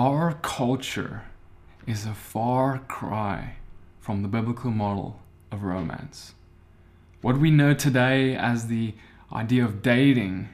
[0.00, 1.24] our culture
[1.86, 3.56] is a far cry
[3.98, 5.20] from the biblical model
[5.52, 6.32] of romance.
[7.20, 8.94] What we know today as the
[9.30, 10.48] idea of dating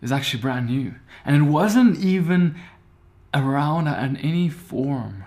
[0.00, 0.94] is actually brand new.
[1.24, 2.54] And it wasn't even
[3.34, 5.24] around in any form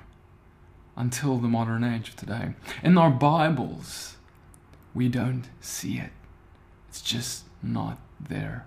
[0.95, 2.54] until the modern age of today.
[2.81, 4.15] In our Bibles,
[4.93, 6.11] we don't see it,
[6.88, 8.65] it's just not there.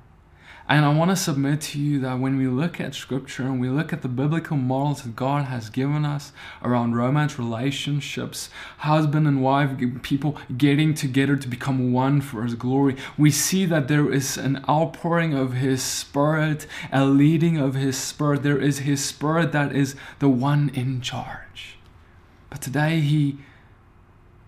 [0.66, 3.68] And I want to submit to you that when we look at scripture and we
[3.68, 8.48] look at the biblical models that God has given us around romance relationships,
[8.78, 13.88] husband and wife, people getting together to become one for His glory, we see that
[13.88, 18.42] there is an outpouring of His Spirit, a leading of His Spirit.
[18.42, 21.76] There is His Spirit that is the one in charge.
[22.48, 23.36] But today, He,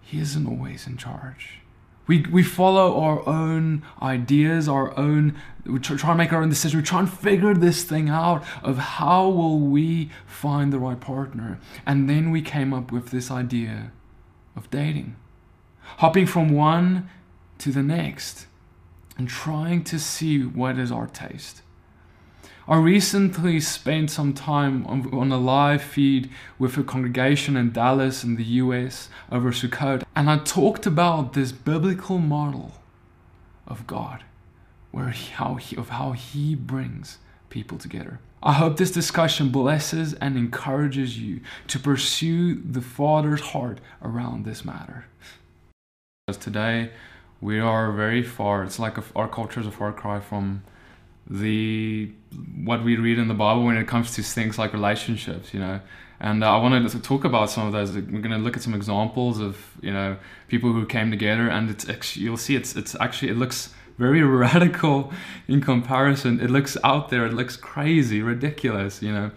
[0.01, 1.61] he isn't always in charge.
[2.07, 6.49] We, we follow our own ideas, our own, we try, try and make our own
[6.49, 6.83] decisions.
[6.83, 11.59] We try and figure this thing out of how will we find the right partner.
[11.85, 13.91] And then we came up with this idea
[14.55, 15.17] of dating.
[15.99, 17.11] Hopping from one
[17.59, 18.47] to the next
[19.19, 21.63] and trying to see what is our taste.
[22.69, 26.29] I recently spent some time on, on, a live feed
[26.59, 31.53] with a congregation in Dallas in the US over Sukkot, and I talked about this
[31.53, 32.73] biblical model
[33.69, 34.25] of God,
[34.91, 37.19] where he, how he, of how He brings
[37.51, 38.19] people together.
[38.43, 44.65] I hope this discussion blesses and encourages you to pursue the Father's heart around this
[44.65, 45.07] matter.
[46.27, 46.91] Because today
[47.41, 48.65] we are very far.
[48.65, 50.65] It's like a, our culture is a far cry from
[51.29, 52.11] the
[52.65, 55.81] what we read in the Bible when it comes to things like relationships, you know.
[56.19, 57.93] And uh, I wanted to talk about some of those.
[57.93, 60.17] We're going to look at some examples of you know
[60.49, 64.23] people who came together, and it's actually, you'll see it's it's actually it looks very
[64.45, 65.13] radical
[65.49, 66.41] in comparison.
[66.41, 67.27] It looks out there.
[67.27, 69.31] It looks crazy, ridiculous, you know,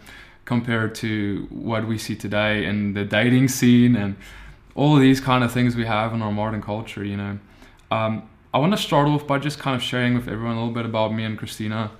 [0.45, 4.15] compared to what we see today in the dating scene and
[4.75, 7.39] all these kind of things we have in our modern culture, you know.
[7.91, 10.73] Um, I want to start off by just kind of sharing with everyone a little
[10.73, 11.91] bit about me and Christina,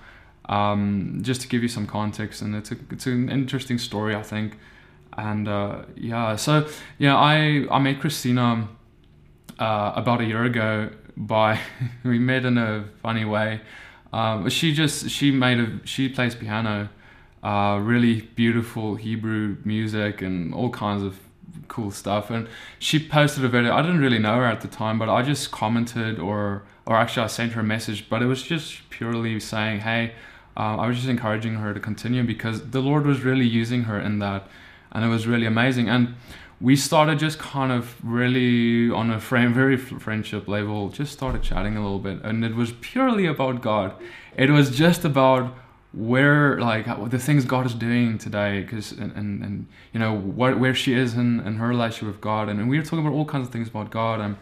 [0.48, 2.42] um, just to give you some context.
[2.42, 4.58] And it's a, it's an interesting story, I think.
[5.16, 6.66] And uh, yeah, so
[6.98, 8.68] yeah, I I met Christina
[9.58, 10.90] uh, about a year ago.
[11.16, 11.60] By
[12.04, 13.60] we met in a funny way.
[14.12, 16.88] Um, she just she made a she plays piano,
[17.44, 21.16] uh, really beautiful Hebrew music and all kinds of
[21.70, 22.28] cool stuff.
[22.28, 22.46] And
[22.78, 23.74] she posted a video.
[23.74, 27.24] I didn't really know her at the time, but I just commented or or actually
[27.24, 28.10] I sent her a message.
[28.10, 30.12] But it was just purely saying, hey,
[30.56, 33.98] uh, I was just encouraging her to continue because the Lord was really using her
[33.98, 34.46] in that,
[34.92, 35.88] and it was really amazing.
[35.88, 36.16] And
[36.60, 39.18] we started just kind of really on a
[39.60, 43.94] very friendship level, just started chatting a little bit, and it was purely about God.
[44.36, 45.56] It was just about
[45.92, 50.58] where like the things God is doing today because and, and, and you know what
[50.58, 52.48] where she is in, in her relationship with God.
[52.48, 54.36] And, and we were talking about all kinds of things about God and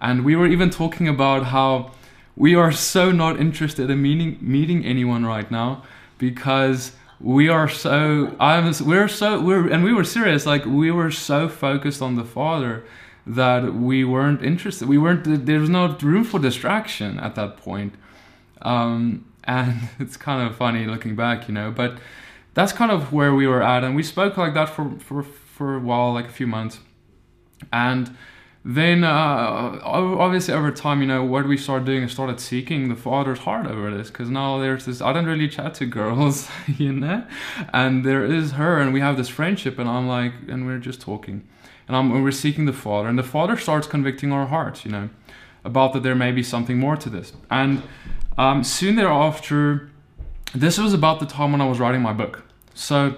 [0.00, 1.92] and we were even talking about how
[2.36, 5.82] we are so not interested in meeting meeting anyone right now
[6.18, 11.10] because we are so I'm we're so we're and we were serious like we were
[11.10, 12.84] so focused on the Father
[13.26, 17.94] that we weren't interested we weren't there was no room for distraction at that point.
[18.60, 21.70] Um, and it's kind of funny looking back, you know.
[21.70, 21.98] But
[22.54, 25.76] that's kind of where we were at, and we spoke like that for for for
[25.76, 26.80] a while, like a few months,
[27.72, 28.16] and
[28.64, 32.94] then uh, obviously over time, you know, what we started doing is started seeking the
[32.94, 35.00] father's heart over this, because now there's this.
[35.00, 36.48] I don't really chat to girls,
[36.78, 37.26] you know,
[37.72, 41.00] and there is her, and we have this friendship, and I'm like, and we're just
[41.00, 41.46] talking,
[41.88, 45.10] and I'm we're seeking the father, and the father starts convicting our hearts, you know,
[45.64, 47.82] about that there may be something more to this, and
[48.38, 49.90] um, soon thereafter,
[50.54, 52.44] this was about the time when I was writing my book.
[52.74, 53.16] So,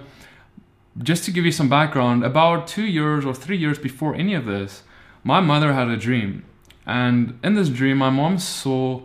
[0.97, 4.45] just to give you some background, about two years or three years before any of
[4.45, 4.83] this,
[5.23, 6.45] my mother had a dream.
[6.85, 9.01] And in this dream, my mom saw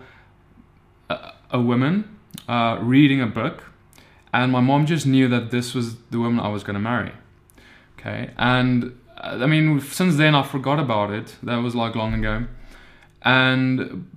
[1.08, 3.64] a, a woman uh, reading a book,
[4.32, 7.12] and my mom just knew that this was the woman I was going to marry.
[7.98, 11.36] Okay, and I mean, since then I forgot about it.
[11.42, 12.46] That was like long ago.
[13.22, 14.08] And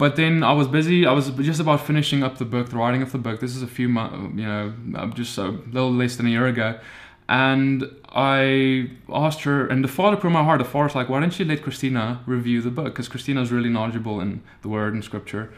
[0.00, 1.04] but then I was busy.
[1.04, 3.38] I was just about finishing up the book, the writing of the book.
[3.38, 6.46] This is a few months, you know, uh, just a little less than a year
[6.46, 6.80] ago.
[7.28, 11.38] And I asked her, and the father put my heart, the father's like, why don't
[11.38, 12.86] you let Christina review the book?
[12.86, 15.52] Because Christina is really knowledgeable in the word and scripture.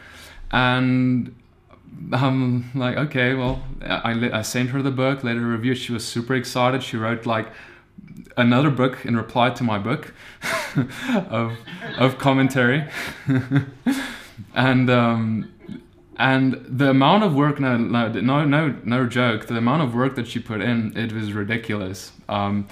[0.51, 1.33] And
[2.11, 5.73] I'm like, okay, well, I, I sent her the book, let her review.
[5.73, 6.83] She was super excited.
[6.83, 7.47] She wrote like
[8.35, 10.13] another book in reply to my book
[11.29, 11.53] of,
[11.97, 12.89] of commentary.
[14.55, 15.51] and um,
[16.17, 20.15] and the amount of work no no no no no joke the amount of work
[20.15, 22.67] that she put in it was ridiculous um,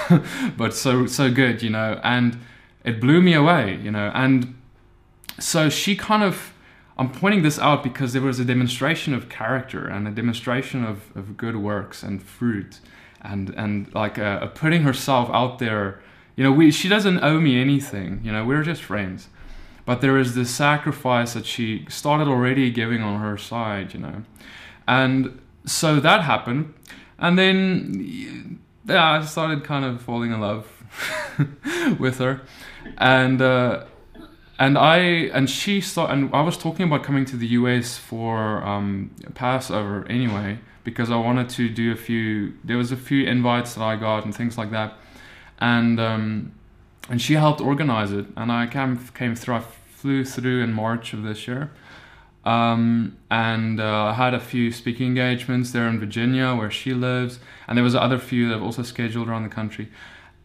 [0.56, 2.38] but so so good you know and
[2.84, 4.54] it blew me away you know and
[5.38, 6.52] so she kind of
[6.98, 11.14] i'm pointing this out because there was a demonstration of character and a demonstration of,
[11.16, 12.80] of good works and fruit
[13.22, 16.00] and and like a putting herself out there.
[16.36, 19.28] You know we she doesn't owe me anything you know we're just friends
[19.84, 24.22] but there is this sacrifice that she started already giving on her side, you know.
[24.86, 26.74] And so that happened.
[27.18, 30.66] And then, yeah, I started kind of falling in love
[31.98, 32.42] with her.
[32.98, 33.84] And, uh,
[34.60, 34.98] and I
[35.32, 40.06] and she started, and I was talking about coming to the US for um, Passover
[40.08, 42.52] anyway because I wanted to do a few.
[42.62, 44.92] There was a few invites that I got and things like that,
[45.60, 46.52] and um,
[47.10, 48.26] and she helped organize it.
[48.36, 49.56] And I came came through.
[49.56, 51.70] I flew through in March of this year,
[52.44, 57.40] um, and uh, I had a few speaking engagements there in Virginia where she lives,
[57.68, 59.88] and there was other few that I've also scheduled around the country,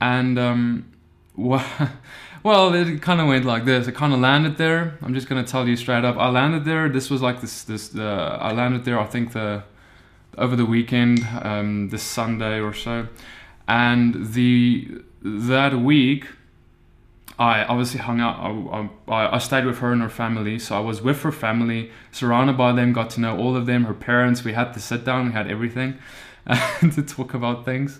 [0.01, 0.91] and um,
[1.37, 3.87] well, it kind of went like this.
[3.87, 4.97] I kind of landed there.
[5.03, 6.17] I'm just gonna tell you straight up.
[6.17, 6.89] I landed there.
[6.89, 7.63] This was like this.
[7.63, 7.95] This.
[7.95, 8.99] Uh, I landed there.
[8.99, 9.63] I think the
[10.37, 13.07] over the weekend, um, this Sunday or so,
[13.67, 16.25] and the that week
[17.37, 18.37] I obviously hung out.
[18.39, 21.91] I, I, I, stayed with her and her family, so I was with her family,
[22.11, 24.43] surrounded by them, got to know all of them, her parents.
[24.43, 25.97] We had to sit down, we had everything
[26.79, 27.99] to talk about things.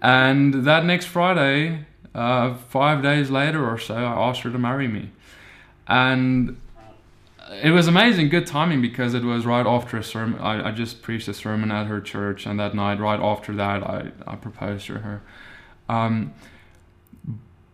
[0.00, 1.84] And that next Friday,
[2.14, 5.10] uh, five days later or so, I asked her to marry me,
[5.88, 6.56] and
[7.62, 10.40] it was amazing, good timing because it was right after a sermon.
[10.40, 13.82] I, I just preached a sermon at her church, and that night, right after that,
[13.82, 15.22] I, I proposed to her.
[15.88, 16.34] Um,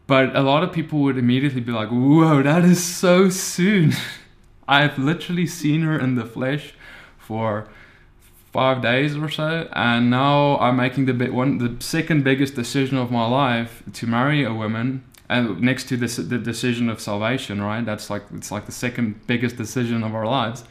[0.07, 3.93] but a lot of people would immediately be like, whoa, that is so soon.
[4.69, 6.75] I've literally seen her in the flesh
[7.19, 7.69] for
[8.53, 12.97] five days or so, and now I'm making the bit one, the second biggest decision
[12.97, 17.61] of my life to marry a woman, and next to this, the decision of salvation,
[17.61, 17.85] right?
[17.85, 20.65] That's like it's like the second biggest decision of our lives,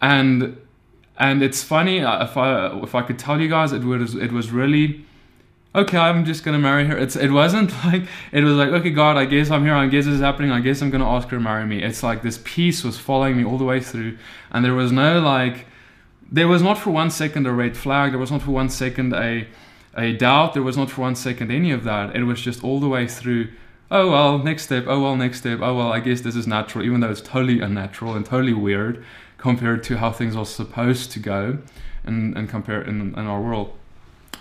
[0.00, 0.58] and
[1.16, 4.32] and it's funny uh, if I if I could tell you guys, it was it
[4.32, 5.04] was really
[5.74, 6.96] okay, I'm just gonna marry her.
[6.96, 9.74] It's it wasn't like it was like okay, God, I guess I'm here.
[9.74, 10.50] I guess this is happening.
[10.50, 11.82] I guess I'm gonna ask her to marry me.
[11.82, 14.18] It's like this peace was following me all the way through,
[14.50, 15.66] and there was no like,
[16.30, 18.12] there was not for one second a red flag.
[18.12, 19.46] There was not for one second a
[19.96, 20.54] a doubt.
[20.54, 22.14] There was not for one second any of that.
[22.14, 23.48] It was just all the way through.
[23.90, 24.84] Oh well, next step.
[24.86, 25.60] Oh well, next step.
[25.60, 29.04] Oh well, I guess this is natural, even though it's totally unnatural and totally weird
[29.36, 31.58] compared to how things are supposed to go,
[32.04, 33.76] and and compare in in our world.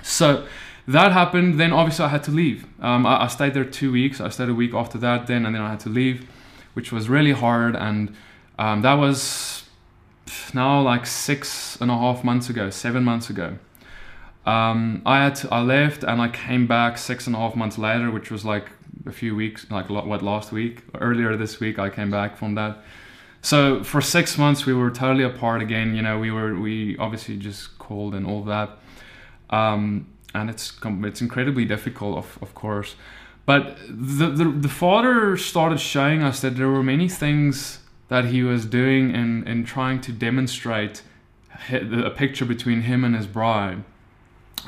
[0.04, 0.48] So
[0.92, 1.60] that happened.
[1.60, 2.66] Then obviously I had to leave.
[2.82, 4.22] Um, I, I, stayed there two weeks.
[4.22, 5.28] I stayed a week after that.
[5.28, 6.30] Then and then I had to leave,
[6.74, 7.76] which was really hard.
[7.76, 8.16] And
[8.58, 9.66] um, that was
[10.54, 13.58] now like six and a half months ago, seven months ago.
[14.46, 17.78] Um, I had to, I left and I came back six and a half months
[17.78, 18.70] later, which was like
[19.06, 21.78] a few weeks, like what last week, earlier this week.
[21.78, 22.80] I came back from that.
[23.44, 25.96] So for six months we were totally apart again.
[25.96, 28.78] You know, we were we obviously just called and all that.
[29.50, 32.96] Um, and it's it's incredibly difficult, of, of course.
[33.46, 38.44] But the, the the father started showing us that there were many things that he
[38.44, 41.02] was doing in in trying to demonstrate
[41.72, 43.84] a picture between him and his bride.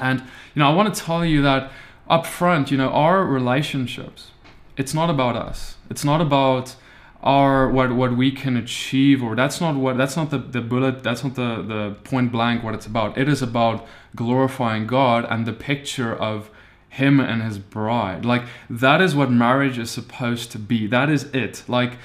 [0.02, 1.72] And you know, I want to tell you that
[2.10, 4.32] up front, you know, our relationships,
[4.76, 5.76] it's not about us.
[5.90, 6.76] It's not about
[7.24, 11.02] our what what we can achieve or that's not what that's not the, the bullet
[11.04, 15.46] that's not the the point blank what it's about it is about glorifying god and
[15.46, 16.50] the picture of
[16.90, 18.24] him and his bride.
[18.24, 20.86] Like that is what marriage is supposed to be.
[20.86, 21.64] That is it.
[21.68, 21.98] Like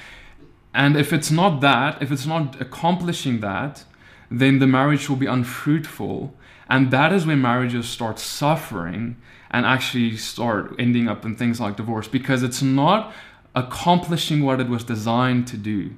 [0.72, 3.84] and if it's not that if it's not accomplishing that
[4.30, 6.34] then the marriage will be unfruitful.
[6.68, 9.16] And that is when marriages start suffering
[9.50, 13.12] and actually start ending up in things like divorce because it's not
[13.54, 15.94] accomplishing what it was designed to do.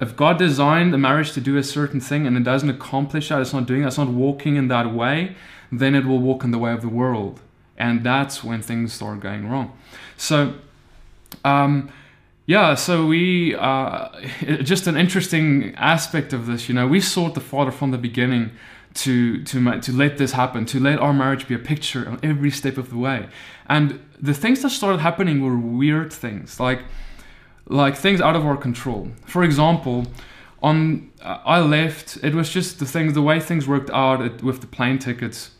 [0.00, 3.40] If God designed the marriage to do a certain thing and it doesn't accomplish that,
[3.40, 5.36] it's not doing that, it's not walking in that way,
[5.70, 7.40] then it will walk in the way of the world.
[7.76, 9.76] And that's when things start going wrong.
[10.16, 10.54] So,
[11.44, 11.90] um,
[12.46, 14.08] yeah, so we, uh,
[14.62, 18.50] just an interesting aspect of this, you know, we sought the Father from the beginning
[18.94, 22.50] to to to let this happen, to let our marriage be a picture on every
[22.50, 23.28] step of the way.
[23.66, 26.82] And the things that started happening were weird things, like
[27.66, 29.08] like things out of our control.
[29.26, 30.06] For example,
[30.62, 32.18] on uh, I left.
[32.22, 35.50] It was just the things, the way things worked out it, with the plane tickets,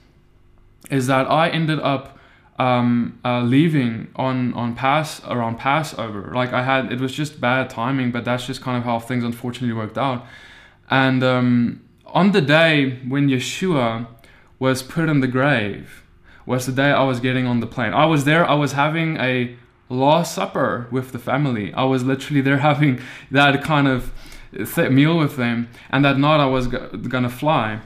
[0.91, 2.19] is that I ended up
[2.59, 6.33] um, uh, leaving on on pass around Passover.
[6.35, 9.25] Like I had, it was just bad timing, but that's just kind of how things
[9.25, 10.25] unfortunately worked out.
[10.91, 14.07] And um, on the day when Yeshua
[14.59, 16.03] was put in the grave,
[16.47, 17.93] was the day I was getting on the plane.
[17.93, 19.57] I was there, I was having a
[19.89, 21.73] Last Supper with the family.
[21.75, 23.01] I was literally there having
[23.31, 24.13] that kind of
[24.91, 27.81] meal with them, and that night I was go- gonna fly.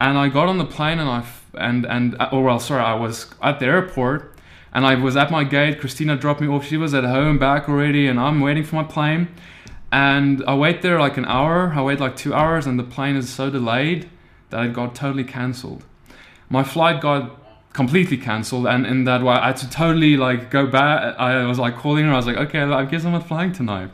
[0.00, 2.94] And I got on the plane and I f- and and oh well, sorry, I
[2.94, 4.34] was at the airport
[4.72, 5.80] and I was at my gate.
[5.80, 6.64] Christina dropped me off.
[6.66, 9.28] She was at home back already, and I'm waiting for my plane.
[9.90, 11.72] And I wait there like an hour.
[11.74, 14.08] I wait like two hours, and the plane is so delayed
[14.50, 15.84] that it got totally cancelled.
[16.48, 17.38] My flight got
[17.72, 21.16] completely cancelled, and in that way, I had to totally like go back.
[21.18, 22.12] I was like calling her.
[22.12, 23.90] I was like, okay, I guess I'm not flying tonight.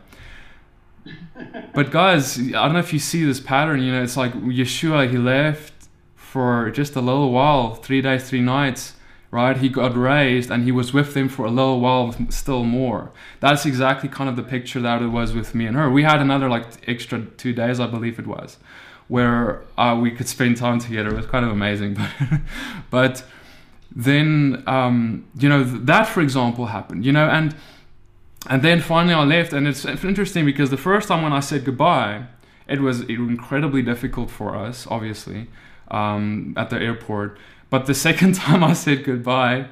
[1.75, 3.83] but guys, I don't know if you see this pattern.
[3.83, 5.11] You know, it's like Yeshua.
[5.11, 5.73] He left
[6.17, 8.95] for just a little while, three days, three nights
[9.31, 9.57] right?
[9.59, 13.11] He got raised and he was with them for a little while, still more.
[13.41, 15.91] That's exactly kind of the picture that it was with me and her.
[15.91, 18.57] We had another like extra two days, I believe it was,
[19.09, 21.11] where uh, we could spend time together.
[21.11, 21.95] It was kind of amazing,
[22.91, 23.25] but but
[23.99, 27.55] then um, you know that for example happened, you know, and
[28.49, 31.65] and then finally I left, and it's, interesting because the first time when I said
[31.67, 32.27] goodbye,
[32.67, 35.49] it was incredibly difficult for us, obviously,
[35.91, 37.37] um, at the airport
[37.71, 39.67] but the second time I said goodbye,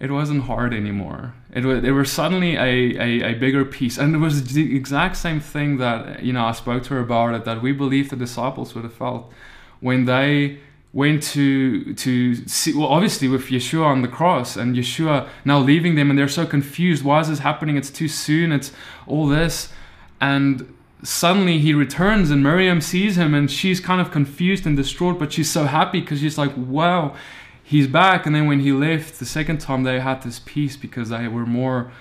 [0.00, 1.34] it wasn't hard anymore.
[1.52, 3.96] It was, it was suddenly a, a, a bigger peace.
[3.96, 7.34] And it was the exact same thing that, you know, I spoke to her about
[7.34, 9.32] it, that we believe the disciples would have felt
[9.80, 10.58] when they
[10.94, 15.96] went to to see well obviously with Yeshua on the cross and Yeshua now leaving
[15.96, 18.72] them and they're so confused why is this happening it's too soon it's
[19.06, 19.72] all this
[20.20, 20.74] and
[21.04, 25.32] suddenly he returns and Miriam sees him and she's kind of confused and distraught, but
[25.32, 27.14] she's so happy because she's like, wow,
[27.62, 28.26] he's back.
[28.26, 31.46] And then when he left the second time, they had this peace because they were
[31.46, 31.92] more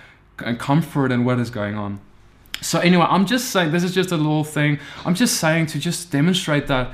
[0.58, 2.00] comfort in what is going on.
[2.62, 4.80] So, anyway, I'm just saying, this is just a little thing.
[5.06, 6.92] I'm just saying to just demonstrate that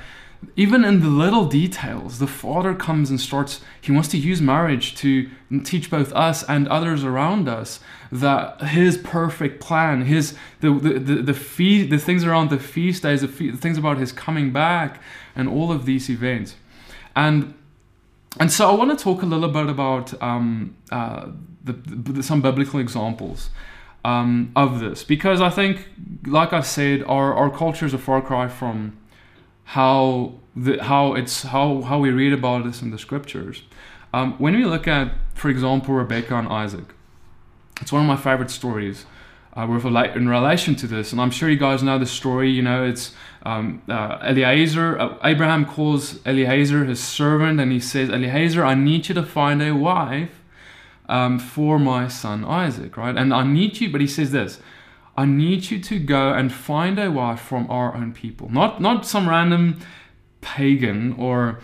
[0.55, 4.96] even in the little details, the Father comes and starts, he wants to use marriage
[4.96, 5.29] to
[5.63, 7.79] teach both us and others around us
[8.12, 13.22] that his perfect plan, his the the the, the the things around the feast days,
[13.22, 15.01] the, the things about his coming back,
[15.36, 16.55] and all of these events,
[17.15, 17.53] and
[18.39, 21.29] and so I want to talk a little bit about um, uh,
[21.63, 23.50] the, the, some biblical examples
[24.05, 25.88] um, of this because I think,
[26.25, 28.99] like I said, our our culture is a far cry from
[29.69, 33.61] how the, how it's how how we read about this in the scriptures.
[34.11, 36.85] Um, when we look at, for example, Rebecca and Isaac,
[37.79, 39.05] it's one of my favorite stories.
[39.55, 39.83] Uh, with
[40.15, 42.49] in relation to this, and I'm sure you guys know the story.
[42.49, 44.97] You know, it's um, uh, Eliezer.
[44.97, 49.61] Uh, Abraham calls Eliezer his servant, and he says, "Eliezer, I need you to find
[49.61, 50.43] a wife
[51.09, 53.17] um, for my son Isaac, right?
[53.17, 54.59] And I need you." But he says this:
[55.19, 58.47] I need you to go and find a wife from our own people.
[58.49, 59.81] Not not some random
[60.39, 61.59] pagan or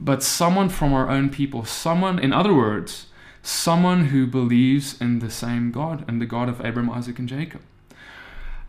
[0.00, 1.64] but someone from our own people.
[1.64, 3.06] Someone, in other words,
[3.44, 7.60] someone who believes in the same God and the God of Abraham, Isaac, and Jacob.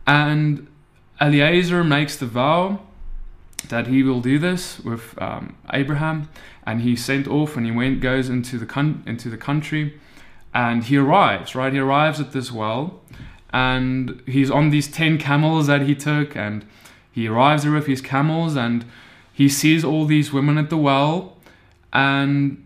[0.06, 0.68] And
[1.20, 2.82] Eliezer makes the vow
[3.70, 6.30] that he will do this with um, Abraham,
[6.64, 10.00] and he sent off and he went goes into the con- into the country,
[10.54, 11.74] and he arrives right.
[11.74, 13.02] He arrives at this well,
[13.54, 16.66] and he's on these 10 camels that he took and
[17.12, 18.86] he arrives there with his camels and
[19.34, 21.38] he sees all these women at the well
[21.92, 22.64] and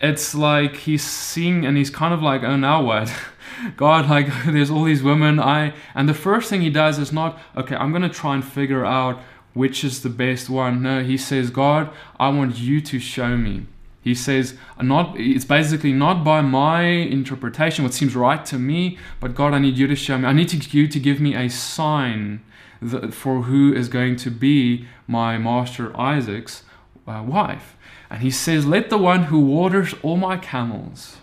[0.00, 3.12] it's like he's seeing and he's kind of like oh now what?
[3.76, 5.38] God like there's all these women.
[5.38, 8.84] I and the first thing he does is not okay i'm gonna try and figure
[8.84, 9.20] out
[9.54, 10.82] which is the best one.
[10.82, 13.66] No he says god i want you to show me
[14.02, 19.34] he says, not, it's basically not by my interpretation, what seems right to me, but
[19.34, 20.26] God, I need you to show me.
[20.26, 22.42] I need to, you to give me a sign
[22.80, 26.64] that, for who is going to be my master Isaac's
[27.06, 27.76] uh, wife.
[28.10, 31.18] And he says, Let the one who waters all my camels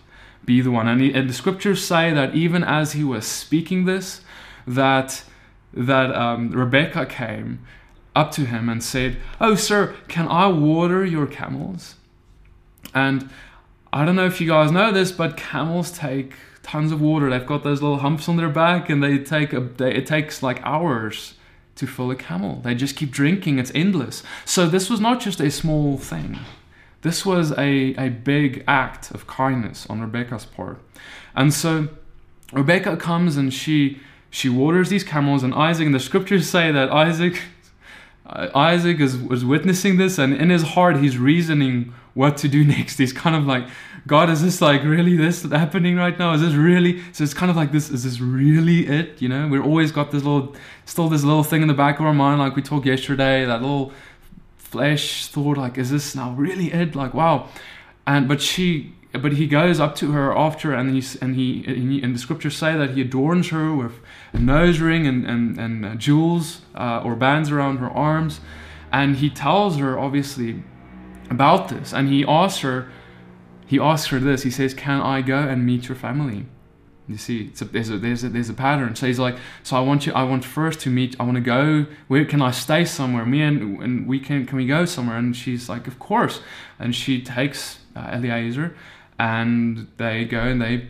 [0.46, 0.88] be the one.
[0.88, 4.22] And, he, and the scriptures say that even as he was speaking this,
[4.66, 5.24] that
[5.74, 7.60] that um, Rebecca came
[8.16, 11.96] up to him and said, Oh, sir, can I water your camels?
[12.94, 13.30] And
[13.92, 17.30] I don't know if you guys know this, but camels take tons of water.
[17.30, 19.60] They've got those little humps on their back, and they take a.
[19.60, 21.36] They, it takes like hours
[21.76, 22.60] to fill a camel.
[22.62, 23.58] They just keep drinking.
[23.58, 24.22] It's endless.
[24.46, 26.40] So this was not just a small thing.
[27.02, 30.82] This was a, a big act of kindness on Rebecca's part.
[31.36, 31.88] And so
[32.52, 36.92] Rebecca comes and she she waters these camels and Isaac and the scriptures say that
[36.92, 37.42] Isaac
[38.30, 42.64] Uh, Isaac is was witnessing this, and in his heart, he's reasoning what to do
[42.76, 42.98] next.
[42.98, 43.68] He's kind of like,
[44.06, 46.34] God, is this like really this happening right now?
[46.34, 47.02] Is this really?
[47.12, 47.90] So it's kind of like this.
[47.90, 49.22] Is this really it?
[49.22, 50.56] You know, we've always got this little,
[50.86, 53.46] still this little thing in the back of our mind, like we talked yesterday.
[53.46, 53.92] That little
[54.58, 56.96] flesh thought, like, is this now really it?
[56.96, 57.48] Like, wow.
[58.06, 61.92] And but she, but he goes up to her after, and he and he, and,
[61.92, 63.94] he, and the scriptures say that he adorns her with
[64.34, 68.42] nose ring and and and uh, jewels uh, or bands around her arms,
[68.92, 70.64] and he tells her obviously
[71.30, 72.90] about this, and he asks her
[73.70, 74.42] he asks her this.
[74.42, 76.48] He says, "Can I go and meet your family?"
[77.08, 78.96] You see, a, there's a there's a there's a pattern.
[78.96, 80.14] So he's like, "So I want you.
[80.14, 81.16] I want first to meet.
[81.20, 81.86] I want to go.
[82.08, 83.28] Where can I stay somewhere?
[83.28, 86.42] Me and and we can can we go somewhere?" And she's like, "Of course."
[86.80, 88.76] And she takes uh, Eliezer,
[89.20, 90.88] and they go and they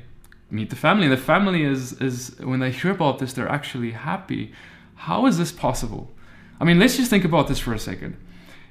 [0.50, 1.08] meet the family.
[1.08, 4.54] The family is is when they hear about this, they're actually happy.
[4.96, 6.12] How is this possible?
[6.60, 8.18] I mean, let's just think about this for a second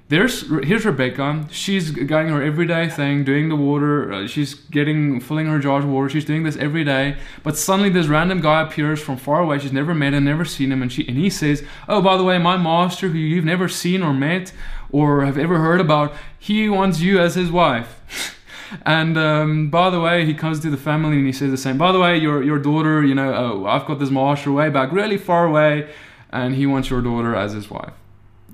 [0.08, 1.46] there's here's Rebecca.
[1.50, 4.10] She's getting her everyday thing, doing the water.
[4.10, 6.08] Uh, she's getting filling her jars of water.
[6.08, 7.18] She's doing this every day.
[7.42, 9.58] But suddenly, this random guy appears from far away.
[9.58, 12.24] She's never met him, never seen him, and she and he says, "Oh, by the
[12.24, 14.52] way, my master, who you've never seen or met
[14.90, 18.34] or have ever heard about, he wants you as his wife."
[18.84, 21.78] and um, by the way, he comes to the family and he says the same.
[21.78, 24.92] By the way, your your daughter, you know, oh, I've got this master way back,
[24.92, 25.90] really far away,
[26.30, 27.94] and he wants your daughter as his wife.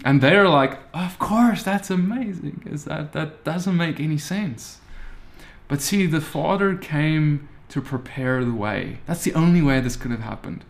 [0.04, 2.62] And they're like of course that's amazing.
[2.66, 4.80] Is that that doesn't make any sense.
[5.68, 8.99] But see the father came to prepare the way.
[9.06, 10.64] That's the only way this could have happened.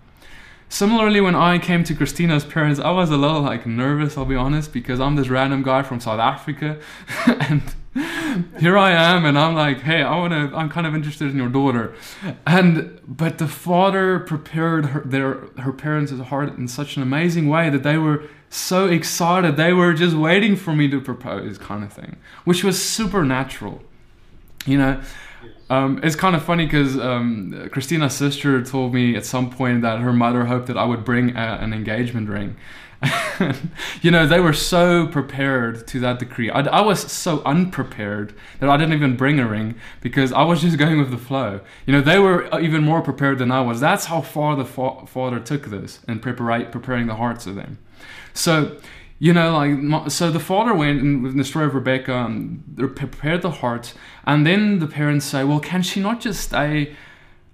[0.68, 4.34] Similarly when i came to christina's parents i was a little like nervous i'll be
[4.34, 6.80] honest because i'm this random guy from south africa.
[7.26, 7.62] And
[8.58, 11.36] here i am and i'm like hey i want to i'm kind of interested in
[11.36, 11.94] your daughter
[12.46, 17.70] and but the father prepared her their her parents' heart in such an amazing way
[17.70, 18.24] that they were
[18.54, 19.56] so excited.
[19.56, 23.82] They were just waiting for me to propose, kind of thing, which was supernatural.
[24.64, 25.00] You know,
[25.68, 29.98] um, it's kind of funny because um, Christina's sister told me at some point that
[30.00, 32.56] her mother hoped that I would bring a, an engagement ring.
[34.02, 36.50] you know, they were so prepared to that degree.
[36.50, 40.60] I, I, was so unprepared that I didn't even bring a ring because I was
[40.60, 41.60] just going with the flow.
[41.86, 43.80] You know, they were even more prepared than I was.
[43.80, 47.78] That's how far the fa- father took this and prepara- preparing the hearts of them.
[48.32, 48.76] So,
[49.18, 52.62] you know, like, so the father went and with the story of Rebecca and
[52.96, 53.94] prepared the heart.
[54.24, 56.94] And then the parents say, well, can she not just stay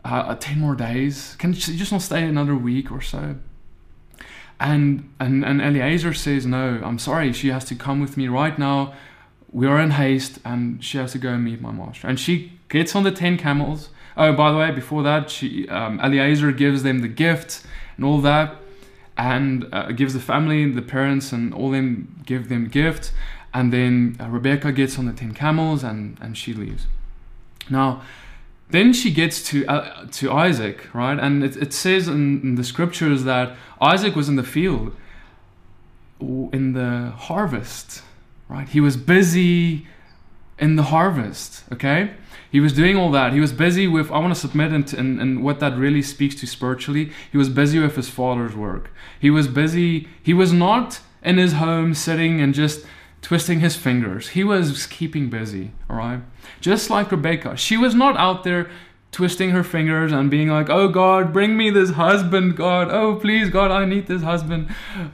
[0.04, 1.36] uh, 10 more days?
[1.38, 3.36] Can she just not stay another week or so?
[4.60, 7.32] And, and, and Eliezer says, no, I'm sorry.
[7.32, 8.92] She has to come with me right now.
[9.50, 12.06] We are in haste and she has to go and meet my master.
[12.06, 13.88] And she gets on the 10 camels.
[14.16, 17.64] Oh, by the way, before that, she, um, Eliezer gives them the gift
[17.96, 18.56] and all that
[19.20, 23.12] and uh, gives the family, the parents, and all them give them gifts.
[23.52, 26.86] And then uh, Rebecca gets on the ten camels and and she leaves.
[27.68, 28.02] Now,
[28.70, 31.18] then she gets to uh, to Isaac, right?
[31.18, 34.94] And it, it says in, in the scriptures that Isaac was in the field
[36.20, 38.02] in the harvest,
[38.48, 38.68] right?
[38.68, 39.86] He was busy
[40.58, 42.12] in the harvest, okay?
[42.50, 43.32] He was doing all that.
[43.32, 46.34] He was busy with, I want to submit and, and, and what that really speaks
[46.36, 47.12] to spiritually.
[47.30, 48.90] He was busy with his father's work.
[49.18, 52.84] He was busy, he was not in his home sitting and just
[53.22, 54.30] twisting his fingers.
[54.30, 56.20] He was keeping busy, all right?
[56.60, 57.56] Just like Rebecca.
[57.56, 58.70] She was not out there
[59.12, 62.88] twisting her fingers and being like, "Oh God, bring me this husband, God.
[62.90, 64.68] Oh please, God, I need this husband."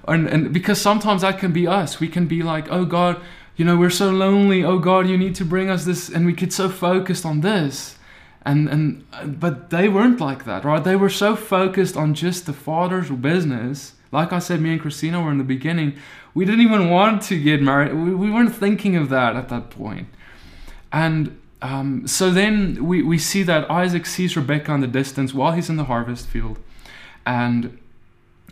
[0.07, 1.99] And, and because sometimes that can be us.
[1.99, 3.21] We can be like, "Oh God,
[3.57, 4.63] you know, we're so lonely.
[4.63, 6.09] Oh God, you need to bring us this.
[6.09, 7.99] And we get so focused on this.
[8.45, 10.85] And, and, but they weren't like that, right?
[10.85, 13.95] They were so focused on just the father's business.
[14.13, 15.97] Like I said, me and Christina were in the beginning.
[16.37, 17.95] We didn't even want to get married.
[17.95, 20.09] We, we weren't thinking of that at that point.
[20.93, 25.53] And um, so then we, we see that Isaac sees Rebecca in the distance while
[25.53, 26.59] he's in the harvest field.
[27.25, 27.79] And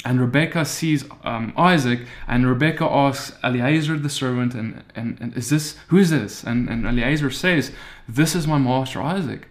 [0.07, 5.49] and Rebecca sees um, Isaac, and Rebecca asks Eliezer the servant, and, and, and is
[5.51, 6.43] this, who is this?
[6.43, 7.73] And, and Eliezer says,
[8.07, 9.49] This is my master Isaac.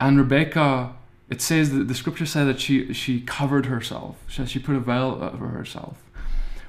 [0.00, 0.94] And Rebecca,
[1.30, 4.80] it says that the scriptures say that she, she covered herself, she, she put a
[4.80, 5.96] veil over herself,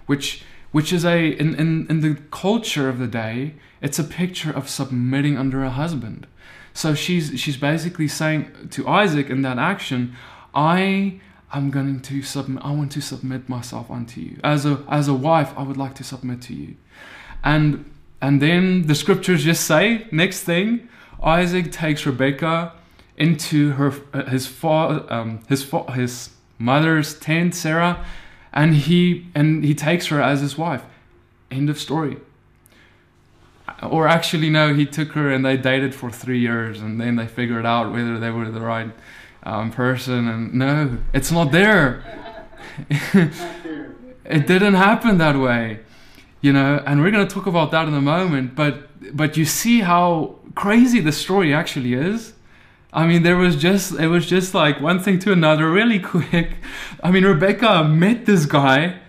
[0.08, 4.52] which, which is a, in, in, in the culture of the day, it's a picture
[4.52, 6.28] of submitting under a husband.
[6.74, 10.16] So she's, she's basically saying to Isaac in that action,
[10.54, 11.20] I
[11.52, 14.40] I'm going to submit I want to submit myself unto you.
[14.44, 16.76] As a as a wife, I would like to submit to you.
[17.44, 17.86] And
[18.22, 20.88] and then the scriptures just say, next thing,
[21.24, 22.74] Isaac takes Rebecca
[23.18, 23.92] into her
[24.28, 26.30] his fa- um, his fa- his
[26.60, 28.06] mother's tent, Sarah,
[28.54, 30.84] and he and he takes her as his wife.
[31.52, 32.18] End of story.
[33.84, 37.28] Or actually, no, he took her and they dated for three years and then they
[37.28, 38.92] figured out whether they were the right
[39.44, 40.28] um, person.
[40.28, 42.04] And no, it's not there.
[42.90, 45.80] it didn't happen that way,
[46.42, 46.84] you know.
[46.86, 48.56] And we're going to talk about that in a moment.
[48.56, 52.34] But but you see how crazy the story actually is.
[52.92, 56.58] I mean, there was just it was just like one thing to another, really quick.
[57.04, 59.00] I mean, Rebecca met this guy.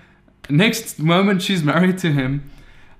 [0.48, 2.50] Next moment, she's married to him,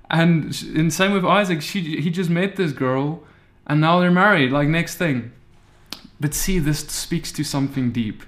[0.09, 3.23] and in same with Isaac, she he just met this girl,
[3.67, 4.51] and now they're married.
[4.51, 5.31] Like next thing,
[6.19, 8.23] but see, this speaks to something deep.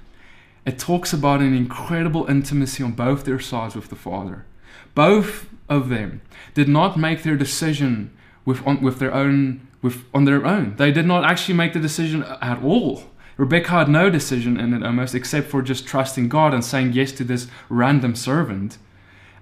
[0.65, 4.45] It talks about an incredible intimacy on both their sides with the Father.
[4.93, 6.21] Both of them
[6.53, 10.75] did not make their decision with on, with their own with on their own.
[10.77, 13.03] They did not actually make the decision at all.
[13.37, 17.11] Rebecca had no decision in it almost except for just trusting God and saying yes
[17.13, 18.77] to this random servant.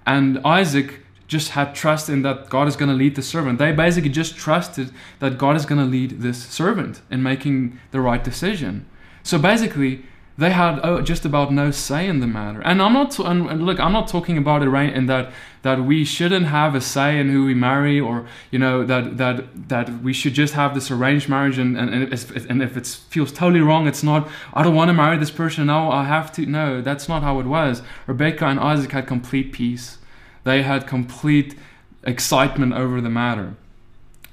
[0.06, 3.58] And Isaac just had trust in that God is going to lead the servant.
[3.58, 8.00] They basically just trusted that God is going to lead this servant in making the
[8.00, 8.86] right decision.
[9.22, 10.04] So basically,
[10.38, 12.60] they had oh, just about no say in the matter.
[12.62, 16.04] And I'm not and look, I'm not talking about it right in that that we
[16.04, 20.12] shouldn't have a say in who we marry, or you know that that that we
[20.12, 23.60] should just have this arranged marriage, and and, and if, and if it feels totally
[23.60, 24.28] wrong, it's not.
[24.54, 25.66] I don't want to marry this person.
[25.66, 26.46] No, I have to.
[26.46, 27.82] No, that's not how it was.
[28.06, 29.98] Rebecca and Isaac had complete peace.
[30.44, 31.56] They had complete
[32.04, 33.54] excitement over the matter.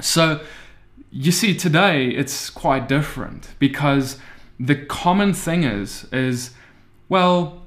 [0.01, 0.39] So
[1.11, 4.17] you see, today it's quite different because
[4.59, 6.51] the common thing is is
[7.07, 7.61] well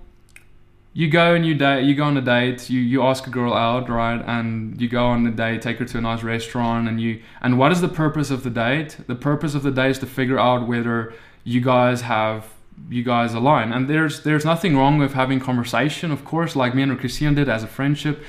[0.94, 3.54] you go and you date you go on a date you you ask a girl
[3.54, 7.00] out right and you go on a date take her to a nice restaurant and
[7.00, 8.98] you and what is the purpose of the date?
[9.06, 12.52] The purpose of the date is to figure out whether you guys have
[12.90, 13.72] you guys align.
[13.72, 17.48] And there's there's nothing wrong with having conversation of course like me and Christian did
[17.48, 18.22] as a friendship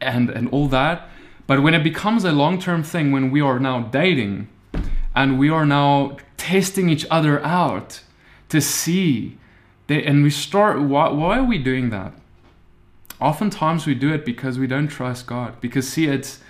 [0.00, 1.08] and and all that.
[1.48, 4.48] But when it becomes a long-term thing when we are now dating
[5.14, 8.00] and we are now testing each other out
[8.48, 9.38] to see.
[9.86, 12.12] They, and we start, why, why are we doing that?
[13.20, 15.60] Oftentimes we do it because we don't trust God.
[15.60, 16.40] Because see, it's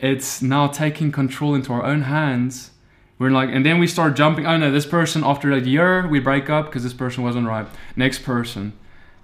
[0.00, 2.70] it's now taking control into our own hands.
[3.18, 4.46] We're like, and then we start jumping.
[4.46, 7.66] Oh no, this person after a year we break up because this person wasn't right.
[7.96, 8.74] Next person,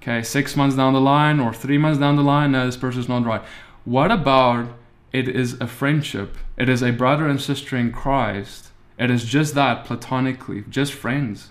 [0.02, 3.08] okay, six months down the line or three months down the line, no, this person's
[3.08, 3.42] not right.
[3.84, 4.68] What about
[5.12, 6.36] it is a friendship?
[6.56, 11.48] It is a brother and sister in Christ it is just that platonically, just friends.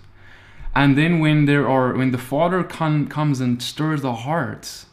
[0.76, 4.88] And then when there are when the Father com- comes and stirs the hearts,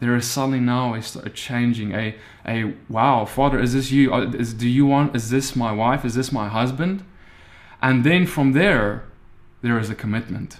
[0.00, 1.92] there is suddenly now a, a changing.
[1.92, 2.14] A
[2.46, 4.12] a wow, Father, is this you?
[4.12, 5.16] Uh, is do you want?
[5.16, 6.04] Is this my wife?
[6.04, 7.04] Is this my husband?
[7.82, 9.04] And then from there,
[9.62, 10.58] there is a commitment.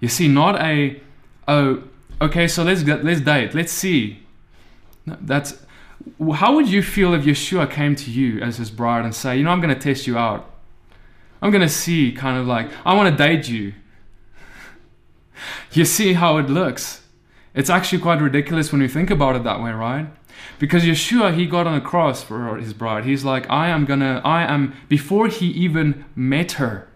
[0.00, 1.00] You see, not a
[1.46, 1.82] oh
[2.20, 3.54] okay, so let's get let's date.
[3.54, 4.20] Let's see.
[5.06, 5.63] That's
[6.34, 9.44] how would you feel if Yeshua came to you as his bride and say, you
[9.44, 10.50] know, I'm going to test you out.
[11.40, 13.74] I'm going to see kind of like, I want to date you.
[15.72, 17.02] you see how it looks.
[17.54, 20.06] It's actually quite ridiculous when you think about it that way, right?
[20.58, 23.04] Because Yeshua, he got on a cross for his bride.
[23.04, 26.88] He's like, I am gonna, I am, before he even met her,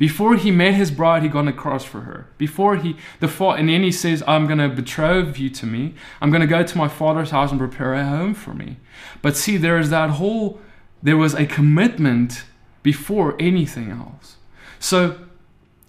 [0.00, 2.26] before he met his bride, he got on a cross for her.
[2.38, 5.94] Before he, the fa- and then he says, I'm going to betroth you to me.
[6.22, 8.78] I'm going to go to my father's house and prepare a home for me.
[9.20, 10.58] But see, there is that whole,
[11.02, 12.44] there was a commitment
[12.82, 14.36] before anything else.
[14.78, 15.18] So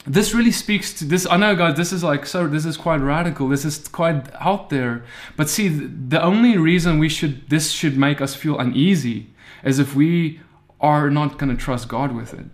[0.06, 1.26] this really speaks to this.
[1.26, 2.48] I know, guys, this is like so.
[2.48, 3.48] This is quite radical.
[3.48, 5.06] This is quite out there.
[5.38, 9.30] But see, the only reason we should this should make us feel uneasy
[9.64, 10.42] is if we
[10.82, 12.48] are not going to trust God with it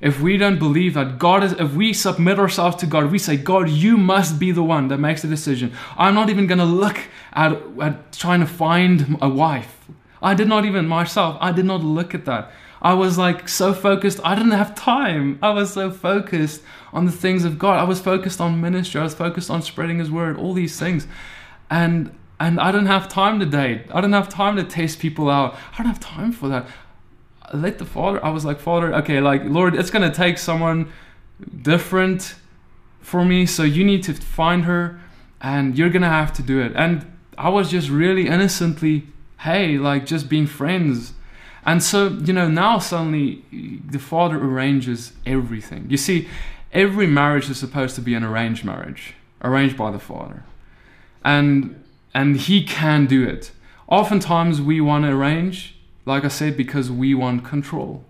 [0.00, 3.36] if we don't believe that God is, if we submit ourselves to God, we say,
[3.36, 5.72] God, you must be the one that makes the decision.
[5.96, 6.98] I'm not even going to look
[7.32, 9.88] at, at trying to find a wife.
[10.22, 12.52] I did not even myself, I did not look at that.
[12.80, 15.38] I was like so focused, I didn't have time.
[15.42, 17.78] I was so focused on the things of God.
[17.78, 21.06] I was focused on ministry, I was focused on spreading His word, all these things.
[21.70, 23.86] And and I didn't have time to date.
[23.90, 25.56] I didn't have time to test people out.
[25.72, 26.68] I don't have time for that
[27.54, 30.90] let the father i was like father okay like lord it's gonna take someone
[31.62, 32.34] different
[33.00, 35.00] for me so you need to find her
[35.40, 36.72] and you're gonna have to do it.
[36.74, 37.06] And
[37.36, 39.06] i was just really innocently
[39.40, 41.14] hey like just being friends.
[41.64, 45.86] And so you know now suddenly the father arranges everything.
[45.88, 46.28] You see
[46.72, 50.44] every marriage is supposed to be an arranged marriage arranged by the father.
[51.24, 51.82] And
[52.14, 53.52] and he can do it.
[53.86, 55.77] Oftentimes we want to arrange
[56.08, 58.04] like I said, because we want control.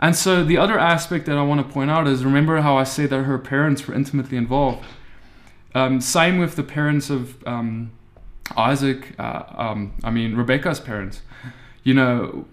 [0.00, 2.84] And so the other aspect that I want to point out is remember how I
[2.84, 4.84] said that her parents were intimately involved.
[5.74, 7.90] Um, same with the parents of um,
[8.56, 11.22] Isaac, uh, um, I mean Rebecca's parents,
[11.82, 12.46] you know,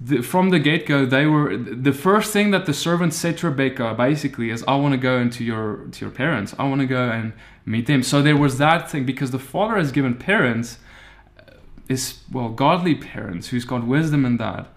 [0.00, 3.48] the, from the get go, they were the first thing that the servant said to
[3.48, 6.54] Rebecca basically is, "I want to go into your to your parents.
[6.58, 7.32] I want to go and
[7.66, 10.78] meet them." So there was that thing because the father has given parents
[11.88, 14.68] is well godly parents who's got wisdom in that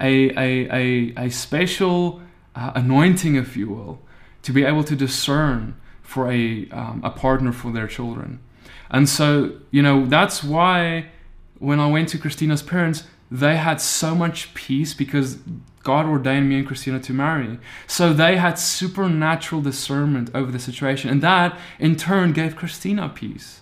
[0.00, 2.20] a a a, a special
[2.54, 4.00] uh, anointing, if you will,
[4.42, 8.40] to be able to discern for a um, a partner for their children.
[8.90, 11.06] And so you know that's why
[11.58, 15.38] when I went to Christina's parents they had so much peace because
[15.82, 17.58] God ordained me and Christina to marry.
[17.86, 21.10] So they had supernatural discernment over the situation.
[21.10, 23.60] And that in turn gave Christina peace.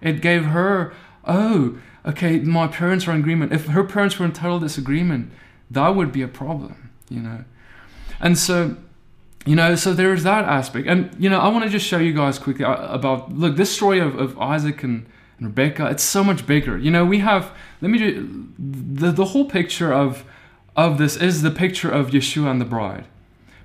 [0.00, 3.52] It gave her, oh, okay, my parents are in agreement.
[3.52, 5.32] If her parents were in total disagreement,
[5.70, 7.44] that would be a problem, you know.
[8.20, 8.76] And so,
[9.44, 10.86] you know, so there's that aspect.
[10.86, 13.74] And, you know, I want to just show you guys quickly uh, about, look, this
[13.74, 15.06] story of, of Isaac and
[15.38, 15.88] and Rebecca.
[15.90, 16.78] It's so much bigger.
[16.78, 17.52] You know, we have.
[17.80, 17.98] Let me.
[17.98, 20.24] Do, the the whole picture of
[20.74, 23.06] of this is the picture of Yeshua and the bride,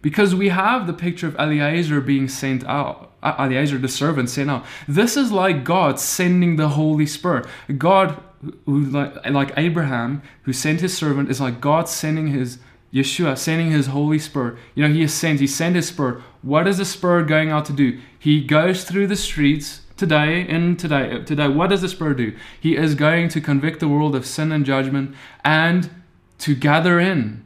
[0.01, 3.13] because we have the picture of Eliezer being sent out.
[3.23, 4.65] Eliezer, the servant, sent out.
[4.87, 7.45] This is like God sending the Holy Spirit.
[7.77, 8.21] God,
[8.65, 12.59] who like like Abraham, who sent his servant, is like God sending his
[12.93, 14.57] Yeshua, sending his Holy Spirit.
[14.75, 15.39] You know, he sent.
[15.39, 16.21] He sent his Spirit.
[16.41, 17.99] What is the Spirit going out to do?
[18.17, 22.35] He goes through the streets today and today uh, today what does the spirit do
[22.59, 25.13] he is going to convict the world of sin and judgment
[25.45, 25.91] and
[26.39, 27.45] to gather in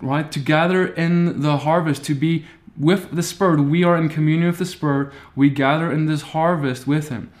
[0.00, 2.46] right to gather in the harvest to be
[2.76, 6.86] with the spirit we are in communion with the spirit we gather in this harvest
[6.86, 7.32] with him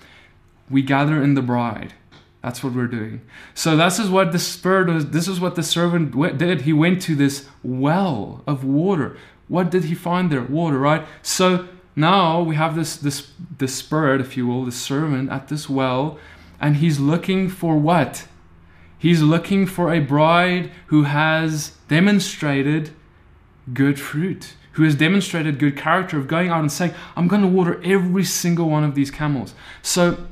[0.68, 1.94] we gather in the bride
[2.42, 3.20] that's what we're doing.
[3.54, 6.62] So this is what the spirit was this is what the servant did.
[6.62, 9.16] He went to this well of water.
[9.48, 10.42] What did he find there?
[10.42, 11.06] Water right?
[11.22, 15.68] So now we have this this this spirit, if you will, the servant at this
[15.68, 16.18] well,
[16.60, 18.26] and he's looking for what?
[18.98, 22.90] He's looking for a bride who has demonstrated
[23.72, 27.48] good fruit, who has demonstrated good character of going out and saying, I'm going to
[27.48, 29.54] water every single one of these camels.
[29.82, 30.26] So,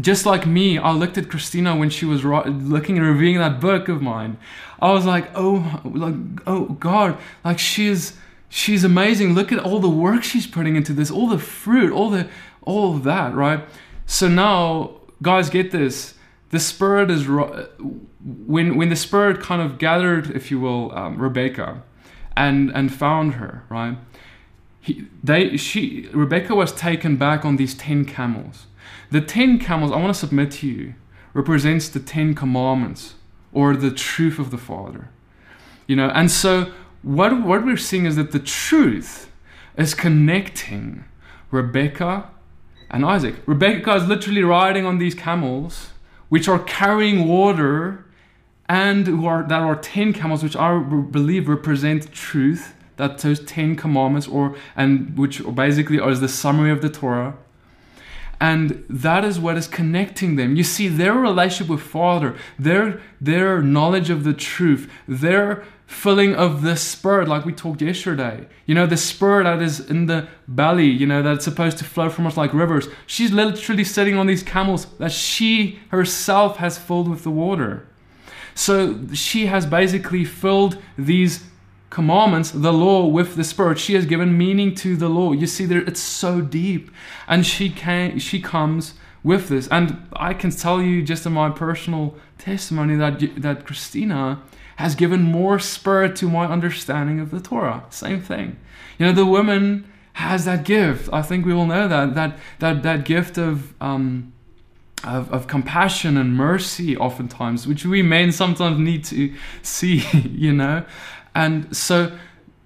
[0.00, 3.88] just like me, I looked at Christina when she was looking and reviewing that book
[3.88, 4.36] of mine.
[4.80, 6.14] I was like, oh, like,
[6.46, 8.14] oh God, like she is
[8.48, 9.34] she's amazing.
[9.34, 12.28] Look at all the work she's putting into this, all the fruit, all the
[12.62, 13.64] all of that, right?
[14.06, 16.14] So now, guys, get this.
[16.50, 21.82] The spirit is when when the spirit kind of gathered, if you will, um, Rebecca,
[22.36, 23.98] and and found her, right?
[24.80, 28.67] He, they she Rebecca was taken back on these ten camels.
[29.10, 30.94] The ten camels, I want to submit to you,
[31.34, 33.14] represents the ten commandments
[33.52, 35.08] or the truth of the Father.
[35.86, 39.30] You know, and so what, what we're seeing is that the truth
[39.76, 41.04] is connecting
[41.50, 42.30] Rebecca
[42.90, 43.36] and Isaac.
[43.46, 45.90] Rebecca is literally riding on these camels,
[46.28, 48.04] which are carrying water,
[48.68, 52.74] and who are that are ten camels, which I believe represent truth.
[52.96, 57.36] That those ten commandments, or and which basically is the summary of the Torah.
[58.40, 60.54] And that is what is connecting them.
[60.54, 66.62] You see, their relationship with Father, their their knowledge of the truth, their filling of
[66.62, 68.46] the spirit, like we talked yesterday.
[68.66, 72.10] You know, the spirit that is in the belly, you know, that's supposed to flow
[72.10, 72.88] from us like rivers.
[73.06, 77.88] She's literally sitting on these camels that she herself has filled with the water.
[78.54, 81.44] So she has basically filled these
[81.90, 83.78] commandments, the law, with the spirit.
[83.78, 85.32] She has given meaning to the law.
[85.32, 86.90] You see, there it's so deep,
[87.26, 89.68] and she can she comes with this.
[89.68, 94.42] And I can tell you just in my personal testimony that that Christina
[94.76, 97.84] has given more spirit to my understanding of the Torah.
[97.90, 98.56] Same thing.
[98.98, 101.08] You know, the woman has that gift.
[101.12, 104.32] I think we all know that that that that gift of um,
[105.04, 110.04] of, of compassion and mercy, oftentimes, which we men sometimes need to see.
[110.12, 110.84] You know,
[111.34, 112.16] and so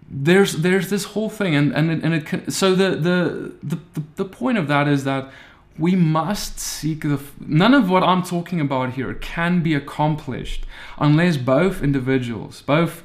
[0.08, 3.78] there's there's this whole thing, and and it, and it so the, the the
[4.16, 5.30] the point of that is that
[5.78, 10.66] we must seek the none of what i'm talking about here can be accomplished
[10.98, 13.02] unless both individuals both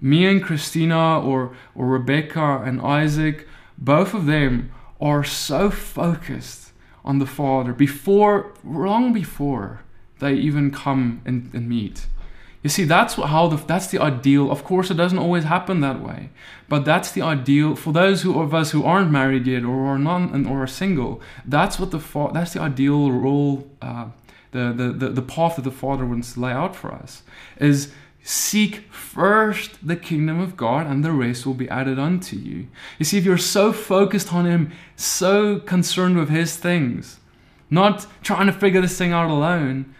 [0.00, 6.72] me and christina or or rebecca and isaac both of them are so focused
[7.04, 9.80] on the father before long before
[10.20, 12.06] they even come and, and meet
[12.62, 14.50] you see, that's how the, that's the ideal.
[14.50, 16.28] Of course, it doesn't always happen that way,
[16.68, 19.98] but that's the ideal for those who, of us who aren't married yet or are
[19.98, 21.22] non or are single.
[21.46, 22.00] That's what the
[22.34, 24.08] that's the ideal role, uh,
[24.52, 27.22] the, the the the path that the Father wants to lay out for us
[27.58, 27.92] is
[28.22, 32.68] seek first the kingdom of God, and the rest will be added unto you.
[32.98, 37.20] You see, if you're so focused on Him, so concerned with His things,
[37.70, 39.94] not trying to figure this thing out alone.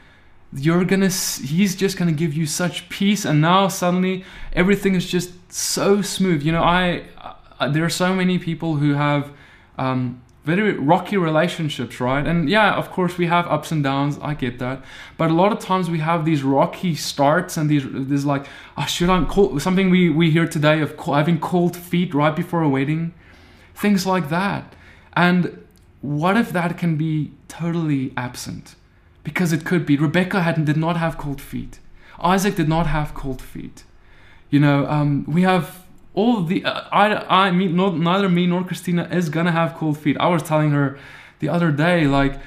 [0.53, 5.31] You're gonna, he's just gonna give you such peace, and now suddenly everything is just
[5.53, 6.43] so smooth.
[6.43, 7.05] You know, I,
[7.59, 9.31] I there are so many people who have
[9.79, 12.27] um, very rocky relationships, right?
[12.27, 14.19] And yeah, of course we have ups and downs.
[14.23, 14.83] I get that,
[15.19, 18.87] but a lot of times we have these rocky starts and these there's like, oh,
[18.87, 22.69] should I call something we we hear today of having cold feet right before a
[22.69, 23.13] wedding,
[23.75, 24.75] things like that.
[25.15, 25.65] And
[26.01, 28.75] what if that can be totally absent?
[29.23, 29.97] Because it could be.
[29.97, 31.79] Rebecca had did not have cold feet.
[32.23, 33.85] Isaac did not have cold feet.
[34.51, 38.65] You know, um, we have all the uh, I I me not, neither me nor
[38.65, 40.17] Christina is gonna have cold feet.
[40.19, 40.99] I was telling her
[41.39, 42.41] the other day like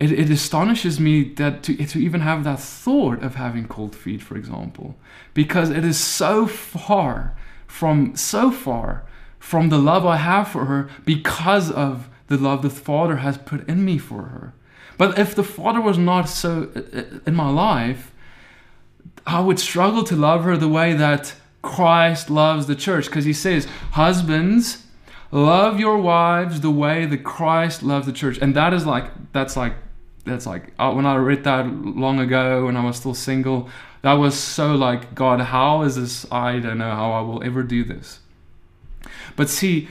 [0.00, 4.22] it, it astonishes me that to to even have that thought of having cold feet,
[4.22, 4.96] for example,
[5.34, 9.04] because it is so far from so far
[9.38, 13.68] from the love I have for her because of the love the Father has put
[13.68, 14.54] in me for her.
[14.96, 18.12] But if the Father was not so uh, uh, in my life,
[19.26, 23.32] I would struggle to love her the way that Christ loves the church because he
[23.32, 24.86] says, Husbands,
[25.30, 28.38] love your wives the way that Christ loves the church.
[28.40, 29.74] And that is like, that's like,
[30.24, 33.68] that's like, uh, when I read that long ago when I was still single,
[34.02, 36.30] that was so like, God, how is this?
[36.30, 38.20] I don't know how I will ever do this.
[39.36, 39.88] But see,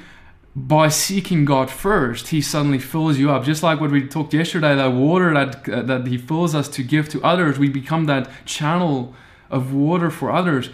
[0.55, 3.43] by seeking God first, He suddenly fills you up.
[3.43, 6.83] Just like what we talked yesterday, that water that uh, that He fills us to
[6.83, 9.15] give to others, we become that channel
[9.49, 10.69] of water for others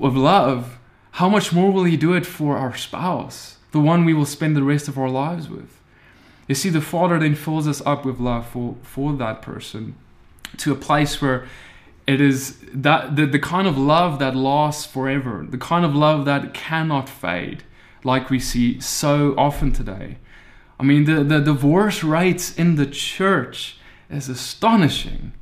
[0.00, 0.78] of love,
[1.12, 4.56] how much more will He do it for our spouse, the one we will spend
[4.56, 5.80] the rest of our lives with?
[6.48, 9.96] You see, the Father then fills us up with love for, for that person
[10.58, 11.46] to a place where
[12.06, 16.26] it is that the, the kind of love that lasts forever, the kind of love
[16.26, 17.62] that cannot fade,
[18.04, 20.18] like we see so often today.
[20.78, 23.78] I mean, the, the divorce rates in the church
[24.10, 25.32] is astonishing.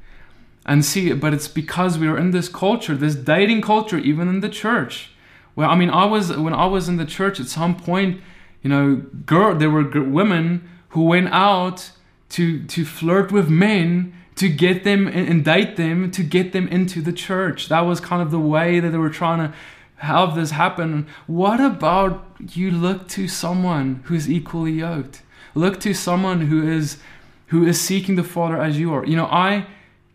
[0.64, 4.40] And see, but it's because we are in this culture, this dating culture, even in
[4.40, 5.11] the church.
[5.57, 8.20] Well, I mean, I was when I was in the church at some point,
[8.62, 8.96] you know,
[9.27, 11.90] girl, there were women who went out
[12.31, 17.03] to to flirt with men to get them and date them to get them into
[17.03, 17.68] the church.
[17.68, 19.57] That was kind of the way that they were trying to
[20.03, 21.07] have this happen.
[21.27, 25.23] What about you look to someone who's equally yoked?
[25.55, 26.99] Look to someone who is
[27.47, 29.05] who is seeking the Father as you are.
[29.05, 29.67] You know, I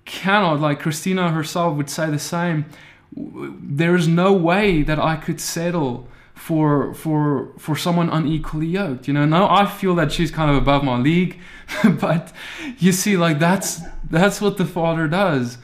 [0.06, 2.66] cannot, like Christina herself would say the same,
[3.16, 9.14] there is no way that I could settle for for for someone unequally yoked you
[9.14, 11.40] know now i feel that she's kind of above my league
[12.00, 12.32] but
[12.78, 15.58] you see like that's that's what the father does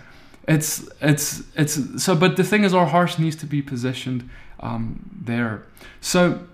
[0.47, 4.29] it's it's it's so but the thing is our hearts needs to be positioned
[4.59, 5.63] um, there
[6.01, 6.45] so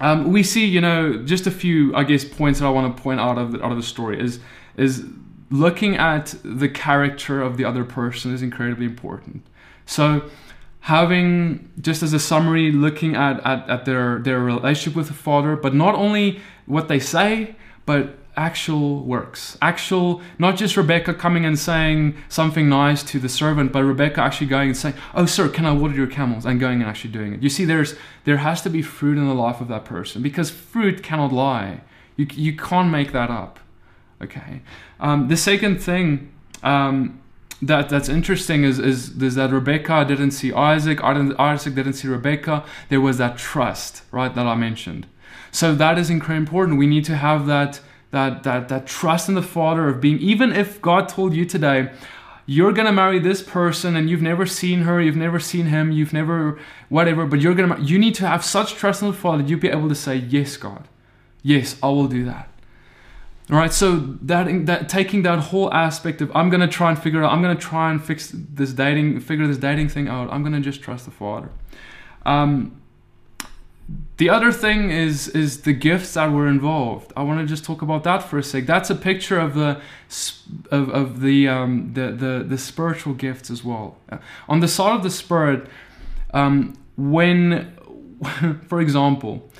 [0.00, 3.02] um, we see you know just a few i guess points that i want to
[3.02, 4.40] point out of the, out of the story is
[4.76, 5.04] is
[5.52, 9.46] looking at the character of the other person is incredibly important.
[9.84, 10.30] So,
[10.80, 15.54] having just as a summary, looking at, at, at their, their relationship with the Father,
[15.54, 17.54] but not only what they say,
[17.86, 19.58] but actual works.
[19.60, 24.46] Actual, not just Rebecca coming and saying something nice to the servant, but Rebecca actually
[24.46, 26.46] going and saying, Oh, sir, can I water your camels?
[26.46, 27.42] And going and actually doing it.
[27.42, 30.50] You see, there's there has to be fruit in the life of that person because
[30.50, 31.82] fruit cannot lie.
[32.16, 33.60] You, you can't make that up.
[34.22, 34.62] Okay.
[35.00, 37.20] Um, the second thing um,
[37.60, 42.64] that that's interesting is, is is that Rebecca didn't see Isaac, Isaac didn't see Rebecca.
[42.88, 45.06] There was that trust, right, that I mentioned.
[45.50, 46.78] So that is incredibly important.
[46.78, 47.80] We need to have that
[48.12, 50.18] that that that trust in the Father of being.
[50.18, 51.90] Even if God told you today,
[52.46, 56.12] you're gonna marry this person and you've never seen her, you've never seen him, you've
[56.12, 59.48] never whatever, but you're gonna you need to have such trust in the Father that
[59.48, 60.86] you be able to say, yes, God,
[61.42, 62.48] yes, I will do that.
[63.50, 67.24] All right, so that that taking that whole aspect of I'm gonna try and figure
[67.24, 70.30] out, I'm gonna try and fix this dating, figure this dating thing out.
[70.30, 71.48] I'm gonna just trust the Father.
[72.26, 72.81] Um,
[74.18, 77.12] the other thing is is the gifts that were involved.
[77.16, 78.66] I want to just talk about that for a sec.
[78.66, 79.80] That's a picture of the
[80.70, 83.96] of, of the, um, the the the spiritual gifts as well.
[84.48, 85.66] On the side of the spirit,
[86.32, 87.76] um, when,
[88.68, 89.50] for example,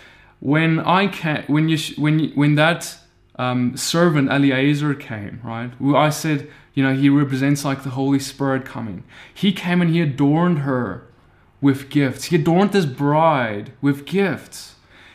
[0.41, 2.99] when I can when you when when that
[3.37, 5.73] um, servant Eliezer came, right?
[5.97, 9.05] I said, you know, he represents like the Holy Spirit coming.
[9.33, 11.07] He came and he adorned her
[11.63, 12.25] with gifts.
[12.25, 14.75] He adorned this bride with gifts.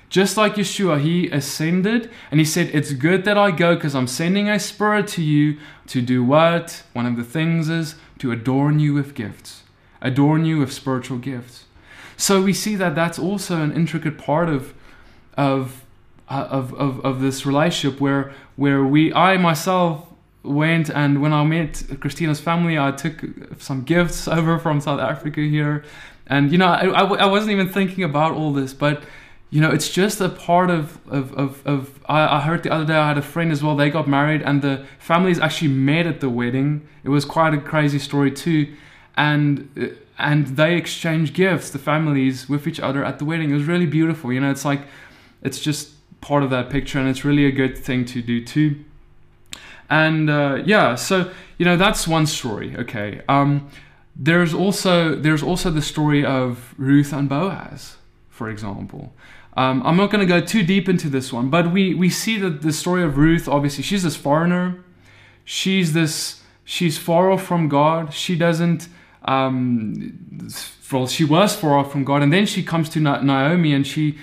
[0.10, 4.08] Just like Yeshua, he ascended and he said, It's good that I go because I'm
[4.08, 6.84] sending a spirit to you to do what?
[6.93, 9.64] One of the things is to adorn you with gifts,
[10.02, 11.66] adorn you with spiritual gifts.
[12.16, 14.74] So we see that that's also an intricate part of,
[15.36, 15.84] of
[16.30, 20.08] uh, of, of, of this relationship where where we I myself
[20.43, 23.24] went and when I met Christina's family, I took
[23.60, 25.84] some gifts over from South Africa here.
[26.28, 29.03] And, you know, I, wasn't even thinking about all this, but,
[29.49, 32.86] you know, it's just a part of, of, of, of I, I heard the other
[32.86, 36.05] day, I had a friend as well, they got married and the families actually met
[36.05, 36.86] at the wedding.
[37.05, 38.75] It was quite a crazy story too.
[39.15, 43.51] And, and they exchanged gifts, the families, with each other at the wedding.
[43.51, 44.34] It was really beautiful.
[44.34, 44.82] You know, it's like,
[45.41, 48.84] it's just part of that picture and it's really a good thing to do too
[49.89, 53.69] and uh, yeah so you know that's one story okay um,
[54.20, 57.97] there's also there's also the story of ruth and boaz
[58.30, 59.13] for example.
[59.55, 62.38] Um, i'm not going to go too deep into this one but we we see
[62.38, 64.84] that the story of ruth obviously she's this foreigner.
[65.45, 68.13] She's this she's far off from god.
[68.13, 68.89] She doesn't
[69.24, 70.49] um,
[70.91, 74.18] well she was far off from god and then she comes to naomi and she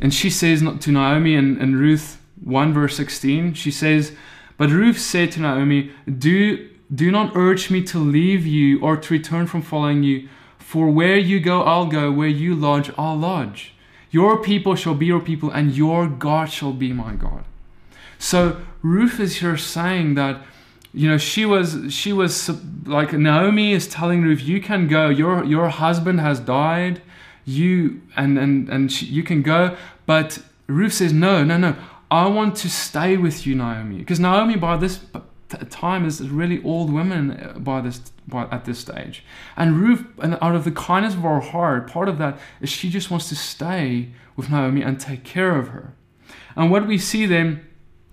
[0.00, 4.12] and she says to naomi and, and ruth 1 verse 16 she says
[4.60, 9.14] but Ruth said to Naomi, Do, do not urge me to leave you or to
[9.14, 10.28] return from following you,
[10.58, 13.74] for where you go, I'll go, where you lodge, I'll lodge.
[14.10, 17.44] Your people shall be your people, and your God shall be my God.
[18.18, 20.42] So Ruth is here saying that
[20.92, 22.50] you know she was she was
[22.84, 25.08] like Naomi is telling Ruth you can go.
[25.08, 27.02] Your your husband has died.
[27.44, 29.76] You and and and she, you can go.
[30.06, 31.76] But Ruth says no no no.
[32.10, 34.98] I want to stay with you, Naomi, because Naomi by this
[35.58, 39.24] time is really old women uh, by this by, at this stage,
[39.56, 42.90] and Ruth, and out of the kindness of her heart, part of that is she
[42.90, 45.94] just wants to stay with Naomi and take care of her.
[46.56, 47.66] And what we see then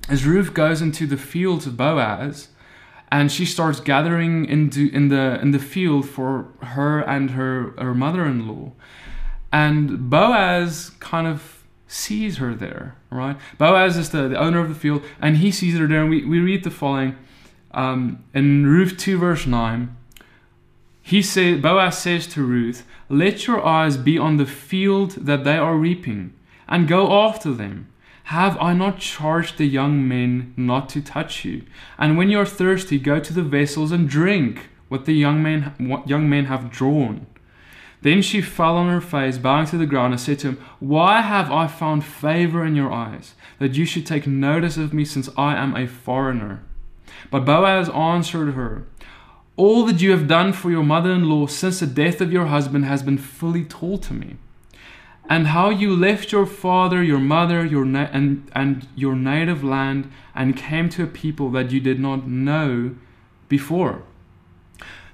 [0.09, 2.49] is Ruth goes into the fields of Boaz,
[3.11, 7.93] and she starts gathering into in the in the field for her and her her
[7.93, 8.71] mother-in-law,
[9.51, 11.57] and Boaz kind of
[11.87, 13.37] sees her there, right?
[13.57, 16.01] Boaz is the, the owner of the field, and he sees her there.
[16.01, 17.15] And we, we read the following
[17.71, 19.95] um, in Ruth 2, verse 9.
[21.01, 25.57] He say, Boaz says to Ruth, Let your eyes be on the field that they
[25.57, 26.33] are reaping,
[26.67, 27.87] and go after them.
[28.25, 31.63] Have I not charged the young men not to touch you?
[31.97, 35.73] And when you are thirsty, go to the vessels and drink what the young men,
[35.77, 37.25] what young men have drawn.
[38.01, 41.21] Then she fell on her face, bowing to the ground, and said to him, Why
[41.21, 45.29] have I found favor in your eyes, that you should take notice of me, since
[45.37, 46.63] I am a foreigner?
[47.29, 48.87] But Boaz answered her,
[49.55, 52.47] All that you have done for your mother in law since the death of your
[52.47, 54.37] husband has been fully told to me.
[55.29, 60.09] And how you left your father, your mother, your na- and, and your native land,
[60.33, 62.95] and came to a people that you did not know
[63.49, 64.03] before.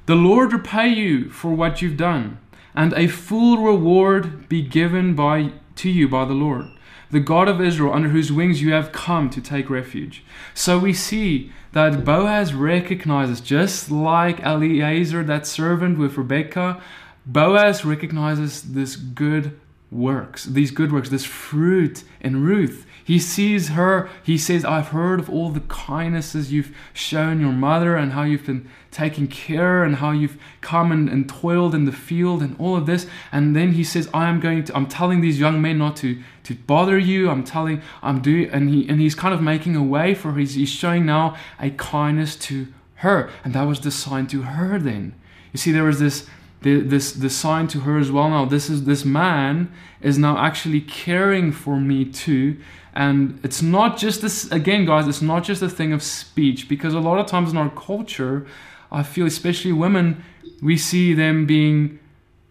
[0.05, 2.38] The Lord repay you for what you've done
[2.76, 6.66] and a full reward be given by to you by the Lord,
[7.14, 10.26] the God of Israel, under whose wings you have come to take refuge.
[10.53, 16.82] So we see that Boaz recognizes, just like Eliezer, that servant with Rebekah,
[17.26, 19.59] Boaz recognizes this good
[19.91, 22.86] works, these good works, this fruit in Ruth.
[23.04, 27.97] He sees her, he says, I've heard of all the kindnesses you've shown your mother
[27.97, 31.91] and how you've been taking care and how you've come and, and toiled in the
[31.91, 33.06] field and all of this.
[33.32, 36.22] And then he says, I am going to, I'm telling these young men not to,
[36.43, 37.30] to bother you.
[37.30, 40.70] I'm telling, I'm doing, and he, and he's kind of making a way for he's
[40.70, 43.30] showing now a kindness to her.
[43.43, 45.14] And that was the sign to her then.
[45.51, 46.28] You see, there was this,
[46.64, 50.82] this this sign to her as well now this is this man is now actually
[50.82, 52.57] caring for me too
[52.93, 56.93] and it's not just this again guys it's not just a thing of speech because
[56.93, 58.45] a lot of times in our culture
[58.93, 60.24] I feel, especially women,
[60.61, 61.99] we see them being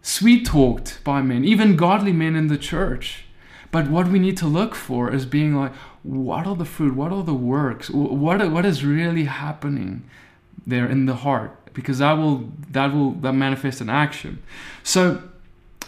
[0.01, 3.23] sweet talked by men, even godly men in the church.
[3.71, 6.95] But what we need to look for is being like, what are the fruit?
[6.95, 7.89] What are the works?
[7.89, 10.03] What, what is really happening
[10.67, 11.57] there in the heart?
[11.73, 14.41] Because that will that will that manifest in action.
[14.83, 15.21] So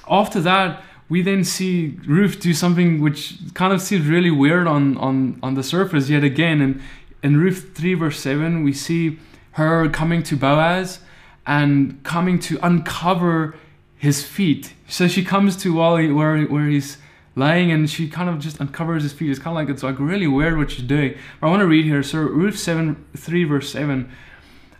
[0.10, 4.98] after that, we then see Ruth do something which kind of seems really weird on
[4.98, 6.62] on on the surface yet again.
[6.62, 6.82] And
[7.24, 9.20] in Ruth three verse seven, we see
[9.52, 11.00] her coming to Boaz
[11.46, 13.56] and coming to uncover
[13.96, 14.74] his feet.
[14.88, 16.98] So she comes to Wally where where he's
[17.36, 19.30] lying and she kind of just uncovers his feet.
[19.30, 21.16] It's kind of like it's like really weird what she's doing.
[21.40, 22.02] But I want to read here.
[22.02, 24.10] So Ruth 7 3 verse 7.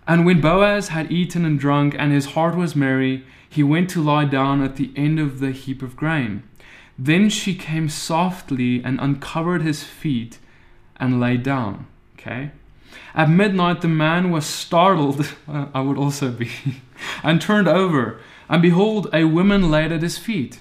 [0.08, 4.04] And when Boaz had eaten and drunk and his heart was merry, he went to
[4.04, 6.44] lie down at the end of the heap of grain.
[6.98, 10.40] Then she came softly and uncovered his feet
[10.98, 11.88] and lay down.
[12.18, 12.52] Okay?
[13.14, 16.52] At midnight, the man was startled, uh, I would also be,
[17.24, 20.60] and turned over, and behold, a woman laid at his feet.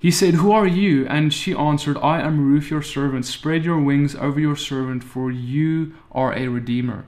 [0.00, 1.06] He said, Who are you?
[1.06, 3.26] And she answered, I am Ruth, your servant.
[3.26, 7.04] Spread your wings over your servant, for you are a redeemer.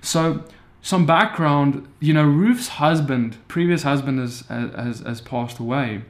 [0.00, 0.44] So,
[0.84, 6.02] some background, you know, Ruth's husband, previous husband, has, has, has passed away.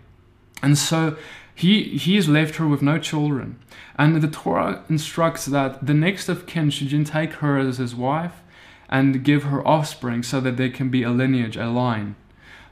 [0.65, 1.17] And so
[1.55, 3.61] he, he has left her with no children.
[3.97, 8.43] And the Torah instructs that the next of kin should take her as his wife
[8.89, 12.17] and give her offspring so that there can be a lineage, a line.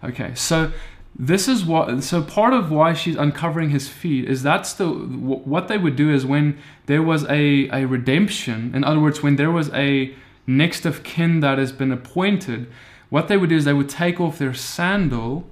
[0.03, 0.73] Okay, so
[1.17, 5.69] this is what so part of why she's uncovering his feet is that's the what
[5.69, 9.51] they would do is when there was a a redemption in other words when there
[9.51, 10.15] was a
[10.47, 12.67] next of kin that has been appointed
[13.13, 15.47] what they would do is they would take off their sandal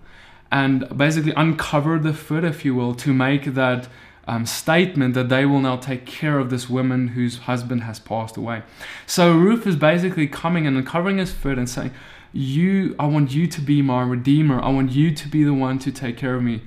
[0.50, 3.86] and basically uncover the foot if you will to make that
[4.26, 8.38] um, statement that they will now take care of this woman whose husband has passed
[8.38, 8.62] away.
[9.06, 11.92] So ruth is basically coming and uncovering his foot and saying
[12.32, 14.58] you i want you to be my redeemer.
[14.62, 16.62] I want you to be the one to take care of me.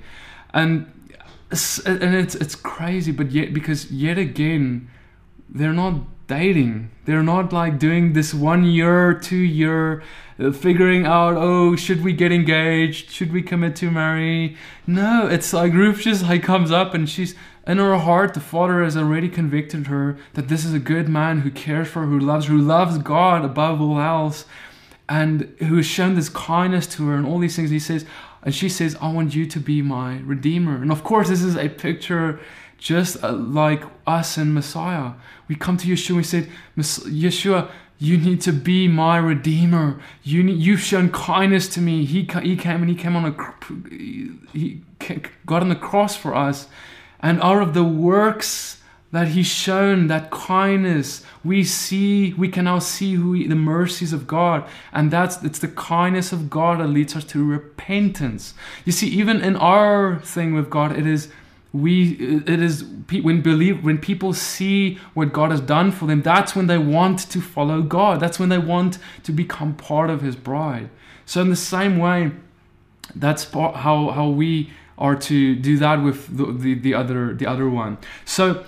[0.52, 0.86] And
[1.50, 4.90] and it's it's crazy but yet because yet again
[5.48, 5.94] they're not
[6.26, 10.02] dating they're not like doing this one year two year
[10.38, 14.56] uh, figuring out oh should we get engaged should we commit to marry
[14.86, 17.34] no it's like ruth just like comes up and she's
[17.66, 21.40] in her heart the father has already convicted her that this is a good man
[21.40, 24.44] who cares for her who loves who loves god above all else
[25.08, 27.70] and who has shown this kindness to her and all these things.
[27.70, 28.06] He says,
[28.42, 30.80] and she says, I want you to be my redeemer.
[30.80, 32.40] And of course, this is a picture
[32.84, 35.12] just uh, like us and Messiah.
[35.48, 36.50] We come to Yeshua, and we said,
[37.08, 39.98] Yeshua, you need to be my redeemer.
[40.22, 42.04] You need, you've shown kindness to me.
[42.04, 43.94] He, he came and he came on a,
[44.52, 44.82] he
[45.46, 46.66] got on the cross for us.
[47.20, 48.82] And out of the works
[49.12, 54.26] that he's shown that kindness we see we can now see who the mercies of
[54.26, 58.54] god and that's it's the kindness of god that leads us to repentance
[58.84, 61.28] you see even in our thing with god it is
[61.74, 62.12] we
[62.46, 62.84] it is
[63.22, 67.18] when believe when people see what god has done for them that's when they want
[67.18, 70.88] to follow god that's when they want to become part of his bride
[71.26, 72.30] so in the same way
[73.16, 77.68] that's how how we are to do that with the, the, the other the other
[77.68, 78.64] one so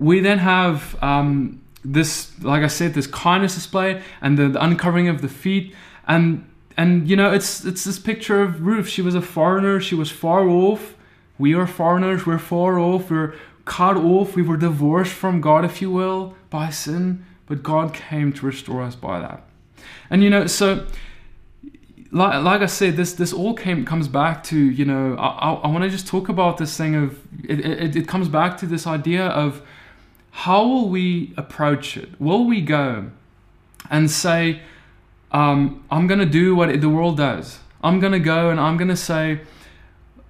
[0.00, 5.08] we then have um, this, like I said, this kindness display and the, the, uncovering
[5.08, 5.74] of the feet,
[6.08, 8.88] and and you know it's it's this picture of Ruth.
[8.88, 9.80] She was a foreigner.
[9.80, 10.94] She was far off.
[11.40, 12.26] We are foreigners.
[12.26, 13.10] We're far off.
[13.10, 13.34] We're
[13.64, 14.36] cut off.
[14.36, 17.24] We were divorced from God, if you will, by sin.
[17.46, 19.42] But God came to restore us by that.
[20.10, 20.86] And you know, so
[22.12, 25.68] like, like I said, this this all came comes back to you know I I,
[25.68, 28.86] want to just talk about this thing of it, it, it comes back to this
[28.86, 29.62] idea of
[30.30, 32.20] how will we approach it?
[32.20, 33.10] Will we go
[33.90, 34.60] and say,
[35.32, 37.60] um, I'm going to do what the world does?
[37.82, 39.40] I'm going to go and I'm going to say,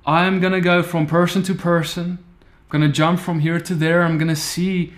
[0.07, 2.19] I'm going to go from person to person.
[2.41, 4.03] I'm going to jump from here to there.
[4.03, 4.93] I'm going to see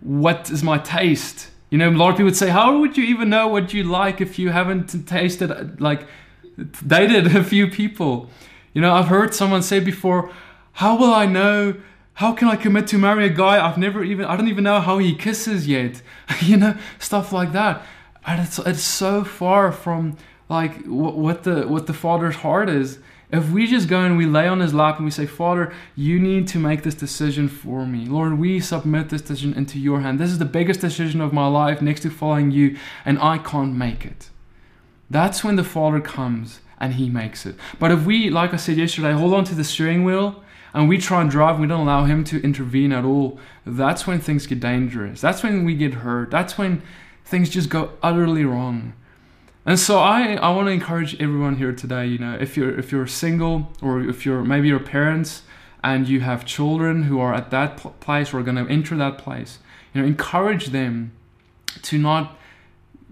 [0.00, 1.50] what is my taste.
[1.70, 3.84] You know, a lot of people would say, How would you even know what you
[3.84, 6.06] like if you haven't tasted, like,
[6.86, 8.30] dated a few people?
[8.72, 10.30] You know, I've heard someone say before,
[10.72, 11.74] How will I know
[12.18, 14.80] how can I commit to marry a guy I've never even, I don't even know
[14.80, 16.02] how he kisses yet?
[16.42, 17.86] you know, stuff like that.
[18.26, 20.16] And it's, it's so far from
[20.48, 22.98] like what the, what the father's heart is.
[23.30, 26.18] If we just go and we lay on his lap and we say, Father, you
[26.18, 28.06] need to make this decision for me.
[28.06, 30.18] Lord, we submit this decision into your hand.
[30.18, 33.74] This is the biggest decision of my life next to following you, and I can't
[33.74, 34.30] make it.
[35.10, 37.56] That's when the Father comes and he makes it.
[37.78, 40.98] But if we, like I said yesterday, hold on to the steering wheel and we
[40.98, 44.46] try and drive and we don't allow him to intervene at all, that's when things
[44.46, 45.20] get dangerous.
[45.20, 46.30] That's when we get hurt.
[46.30, 46.82] That's when
[47.24, 48.94] things just go utterly wrong.
[49.68, 52.90] And so I, I want to encourage everyone here today, you know, if you're if
[52.90, 55.42] you're single or if you're maybe your parents
[55.84, 59.18] and you have children who are at that place or are going to enter that
[59.18, 59.58] place,
[59.92, 61.12] you know, encourage them
[61.82, 62.38] to not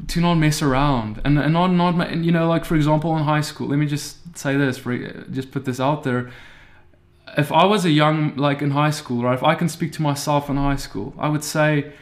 [0.09, 3.42] to not mess around and, and not not you know like for example in high
[3.42, 4.96] school let me just say this for
[5.30, 6.30] just put this out there
[7.36, 10.02] if I was a young, like in high school, right, if I can speak to
[10.02, 11.92] myself in high school, I would say,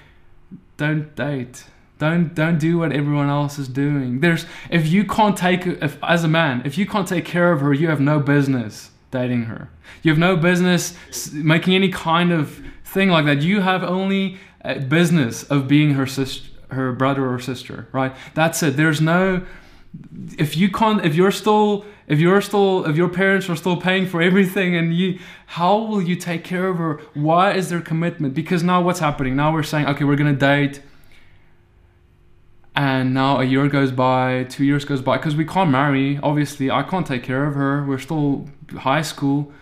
[0.77, 1.65] don't date.
[1.99, 4.21] Don't don't do what everyone else is doing.
[4.21, 7.61] There's if you can't take if as a man, if you can't take care of
[7.61, 9.71] her, you have no business dating her.
[10.03, 10.97] You have no business
[11.33, 13.43] making any kind of thing like that.
[13.43, 14.39] You have only
[14.89, 18.15] business of being her sister, her brother or sister, right?
[18.35, 18.77] That's it.
[18.77, 19.45] There's no
[20.39, 24.07] if you can't if you're still if you're still if your parents are still paying
[24.07, 28.35] for everything and you how will you take care of her why is there commitment
[28.35, 30.81] because now what's happening now we're saying okay we're gonna date
[32.77, 36.71] and now a year goes by two years goes by because we can't marry obviously.
[36.71, 37.85] I can't take care of her.
[37.85, 38.49] We're still
[38.79, 39.53] high school.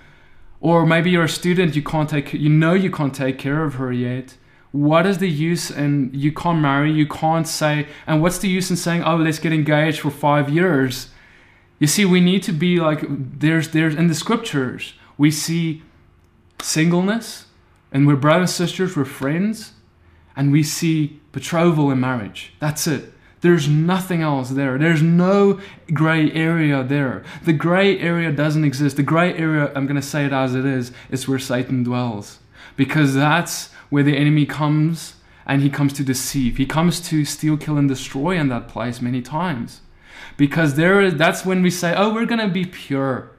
[0.60, 3.74] Or maybe you're a student you can't take you know you can't take care of
[3.74, 4.36] her yet.
[4.70, 8.70] What is the use and you can't marry you can't say and what's the use
[8.70, 11.08] in saying oh let's get engaged for five years?
[11.78, 15.82] You see we need to be like there's there's in the scriptures we see
[16.62, 17.46] singleness
[17.90, 19.72] and we're brothers and sisters we're friends
[20.34, 23.12] and we see betrothal and marriage that's it
[23.43, 24.78] there's nothing else there.
[24.78, 25.61] There's no
[25.93, 27.24] gray area there.
[27.45, 28.97] The gray area doesn't exist.
[28.97, 32.39] The gray area, I'm going to say it as it is, is where Satan dwells.
[32.76, 36.57] Because that's where the enemy comes and he comes to deceive.
[36.57, 39.80] He comes to steal, kill, and destroy in that place many times.
[40.37, 43.33] Because there is, that's when we say, oh, we're going to be pure.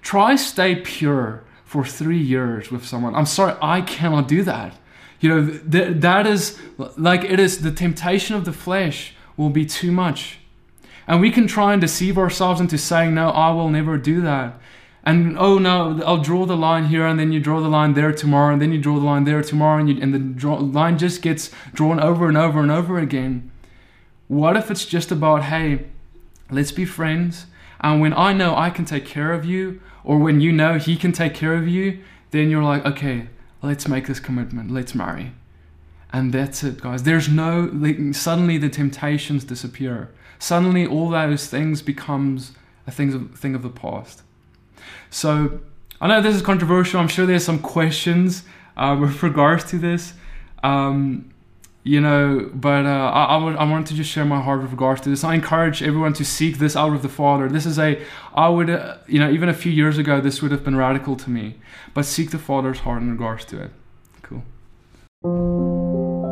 [0.00, 3.16] Try stay pure for three years with someone.
[3.16, 4.74] I'm sorry, I cannot do that.
[5.20, 6.58] You know, th- that is
[6.96, 10.38] like it is the temptation of the flesh will be too much.
[11.06, 14.58] And we can try and deceive ourselves into saying, no, I will never do that.
[15.06, 18.10] And oh no, I'll draw the line here, and then you draw the line there
[18.10, 20.96] tomorrow, and then you draw the line there tomorrow, and, you, and the draw, line
[20.96, 23.50] just gets drawn over and over and over again.
[24.28, 25.84] What if it's just about, hey,
[26.50, 27.44] let's be friends,
[27.80, 30.96] and when I know I can take care of you, or when you know he
[30.96, 33.28] can take care of you, then you're like, okay,
[33.64, 35.32] let's make this commitment, let's marry.
[36.12, 37.02] And that's it guys.
[37.02, 37.68] There's no
[38.12, 40.12] suddenly the temptations disappear.
[40.38, 42.52] Suddenly all those things becomes
[42.86, 44.22] a thing of, thing of the past.
[45.10, 45.60] So
[46.00, 47.00] i know this is controversial.
[47.00, 48.42] I'm sure there's some questions
[48.76, 50.14] uh, with regards to this.
[50.62, 51.33] Um,
[51.84, 54.72] you know but uh, I, I, would, I wanted to just share my heart with
[54.72, 55.22] regards to this.
[55.22, 57.48] I encourage everyone to seek this out of the father.
[57.48, 58.02] This is a
[58.34, 61.14] i would uh, you know even a few years ago this would have been radical
[61.14, 61.54] to me
[61.92, 63.70] but seek the father's heart in regards to it.
[64.22, 66.23] Cool